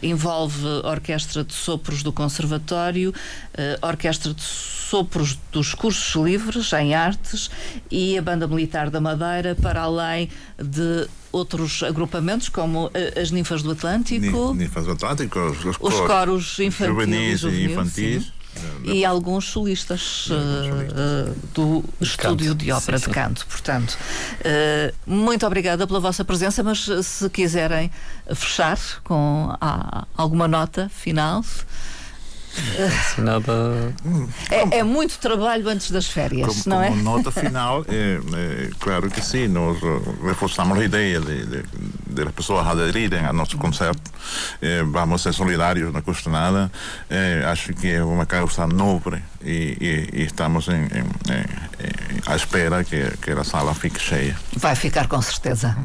envolve 0.04 0.64
orquestra 0.84 1.44
de 1.44 1.54
sopros 1.54 2.04
do 2.04 2.12
Conservatório, 2.14 3.10
uh, 3.10 3.88
orquestra 3.88 4.32
de 4.32 4.44
sopros 4.44 5.40
dos 5.52 5.74
cursos 5.74 6.14
livres 6.24 6.72
em 6.74 6.94
artes 6.94 7.50
e 7.90 8.16
a 8.16 8.22
Banda 8.22 8.48
Militar 8.48 8.92
da 8.92 9.02
Madeira, 9.02 9.56
para 9.60 9.82
além 9.82 10.30
de 10.62 11.08
outros 11.32 11.82
agrupamentos, 11.82 12.48
como 12.48 12.92
as 13.20 13.32
Ninfas 13.32 13.64
do 13.64 13.72
Atlântico. 13.72 14.54
Ninfas 14.54 14.86
do 14.86 14.92
Atlântico, 14.92 15.40
os, 15.40 15.66
os, 15.66 15.78
os 15.80 16.00
coros 16.02 16.60
infantis, 16.60 17.42
e 17.42 17.66
infantis. 17.66 18.24
Sim 18.26 18.43
e 18.84 19.06
alguns 19.06 19.50
solistas 19.50 20.28
uh, 20.28 21.34
do 21.54 21.84
Estúdio 22.02 22.54
de 22.54 22.72
Ópera 22.72 22.98
sim, 22.98 23.08
de 23.08 23.12
Canto. 23.12 23.46
Portanto, 23.48 23.98
uh, 24.40 24.94
muito 25.06 25.46
obrigada 25.46 25.88
pela 25.88 26.00
vossa 26.00 26.26
presença, 26.26 26.64
mas 26.64 26.90
se 27.04 27.30
quiserem 27.30 27.92
fechar 28.34 28.78
com 29.04 29.56
ah, 29.60 30.06
alguma 30.16 30.48
nota 30.48 30.90
final. 30.90 31.44
Nada... 33.18 33.94
É, 34.50 34.80
é, 34.80 34.84
muito 34.84 35.18
trabalho 35.20 35.68
antes 35.70 35.92
das 35.92 36.08
férias, 36.08 36.64
como, 36.64 36.76
não 36.76 36.84
como 36.84 37.00
é? 37.00 37.04
nota 37.04 37.32
final, 37.32 37.86
é, 37.88 38.20
é, 38.36 38.70
claro 38.80 39.10
que 39.10 39.22
sim, 39.22 39.48
nós 39.48 39.78
reforçamos 40.24 40.78
a 40.78 40.84
ideia 40.84 41.20
de, 41.20 41.46
de, 41.46 41.64
de 42.08 42.22
as 42.22 42.32
pessoas 42.32 42.66
aderirem 42.68 43.26
ao 43.26 43.34
nosso 43.34 43.58
concerto. 43.58 44.12
É, 44.62 44.84
vamos 44.84 45.22
ser 45.22 45.34
solidários, 45.34 45.92
não 45.94 46.02
custa 46.02 46.30
nada. 46.30 46.72
É, 47.10 47.44
acho 47.46 47.74
que 47.74 47.92
é 47.92 48.04
uma 48.04 48.26
causa 48.26 48.68
nobre 48.68 49.22
e, 49.42 49.78
e, 50.14 50.22
e 50.22 50.24
estamos 50.24 50.68
em, 50.68 50.74
em, 50.74 50.86
em, 50.88 52.03
à 52.26 52.36
espera 52.36 52.84
que, 52.84 53.18
que 53.18 53.32
a 53.32 53.44
sala 53.44 53.74
fique 53.74 54.00
cheia. 54.00 54.38
Vai 54.56 54.76
ficar 54.76 55.08
com 55.08 55.22
certeza. 55.22 55.76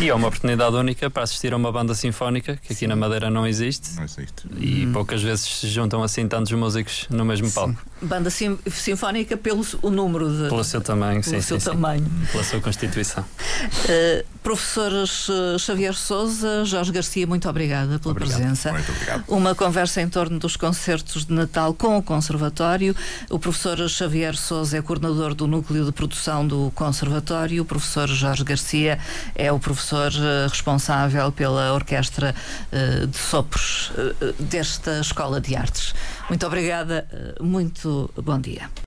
E 0.00 0.08
é 0.08 0.14
uma 0.14 0.28
oportunidade 0.28 0.74
única 0.74 1.10
para 1.10 1.22
assistir 1.22 1.52
a 1.52 1.56
uma 1.56 1.70
banda 1.70 1.94
sinfónica 1.94 2.56
que 2.56 2.72
aqui 2.72 2.74
Sim. 2.74 2.86
na 2.88 2.96
Madeira 2.96 3.30
não 3.30 3.46
existe. 3.46 3.94
Não 3.94 4.04
existe. 4.04 4.46
E 4.56 4.86
hum. 4.86 4.92
poucas 4.92 5.22
vezes 5.22 5.44
se 5.44 5.68
juntam 5.68 6.02
assim 6.02 6.26
tantos 6.26 6.52
músicos 6.52 7.06
no 7.10 7.24
mesmo 7.24 7.50
palco. 7.50 7.76
Banda 8.00 8.30
sim, 8.30 8.58
sinfónica 8.70 9.36
pelo 9.36 9.64
o 9.82 9.90
número 9.90 10.30
de. 10.30 10.48
Pelo 10.48 10.64
seu 10.64 10.80
tamanho, 10.80 11.22
pelo 11.22 11.36
sim. 11.36 11.40
seu 11.40 11.60
sim, 11.60 11.70
tamanho. 11.70 12.04
Sim. 12.04 12.26
Pela 12.32 12.44
sua 12.44 12.60
constituição. 12.60 13.24
Uh, 13.24 14.24
professores 14.42 15.26
eh, 15.28 15.58
Xavier 15.58 15.94
Souza, 15.94 16.64
Jorge 16.64 16.90
Garcia, 16.90 17.26
muito 17.26 17.46
obrigada 17.48 17.98
pela 17.98 18.12
obrigado. 18.12 18.38
presença. 18.38 18.72
Muito 18.72 18.90
obrigado. 18.90 19.24
Uma 19.28 19.54
conversa 19.54 20.00
em 20.00 20.08
torno 20.08 20.38
dos 20.38 20.56
concertos 20.56 21.26
de 21.26 21.32
Natal 21.34 21.74
com 21.74 21.98
o 21.98 22.02
Conservatório. 22.02 22.96
O 23.28 23.38
professor 23.38 23.88
Xavier 23.88 24.36
Souza 24.36 24.78
é 24.78 24.82
coordenador 24.82 25.34
do 25.34 25.46
Núcleo 25.46 25.67
de 25.68 25.92
Produção 25.92 26.46
do 26.46 26.72
Conservatório. 26.74 27.62
O 27.62 27.64
professor 27.64 28.08
Jorge 28.08 28.42
Garcia 28.42 28.98
é 29.34 29.52
o 29.52 29.58
professor 29.58 30.10
eh, 30.12 30.46
responsável 30.48 31.30
pela 31.30 31.74
Orquestra 31.74 32.34
uh, 32.72 33.06
de 33.06 33.16
Sopros 33.16 33.90
uh, 33.90 34.42
desta 34.42 35.00
Escola 35.00 35.40
de 35.40 35.54
Artes. 35.54 35.94
Muito 36.28 36.46
obrigada, 36.46 37.06
muito 37.40 38.10
bom 38.16 38.38
dia. 38.40 38.70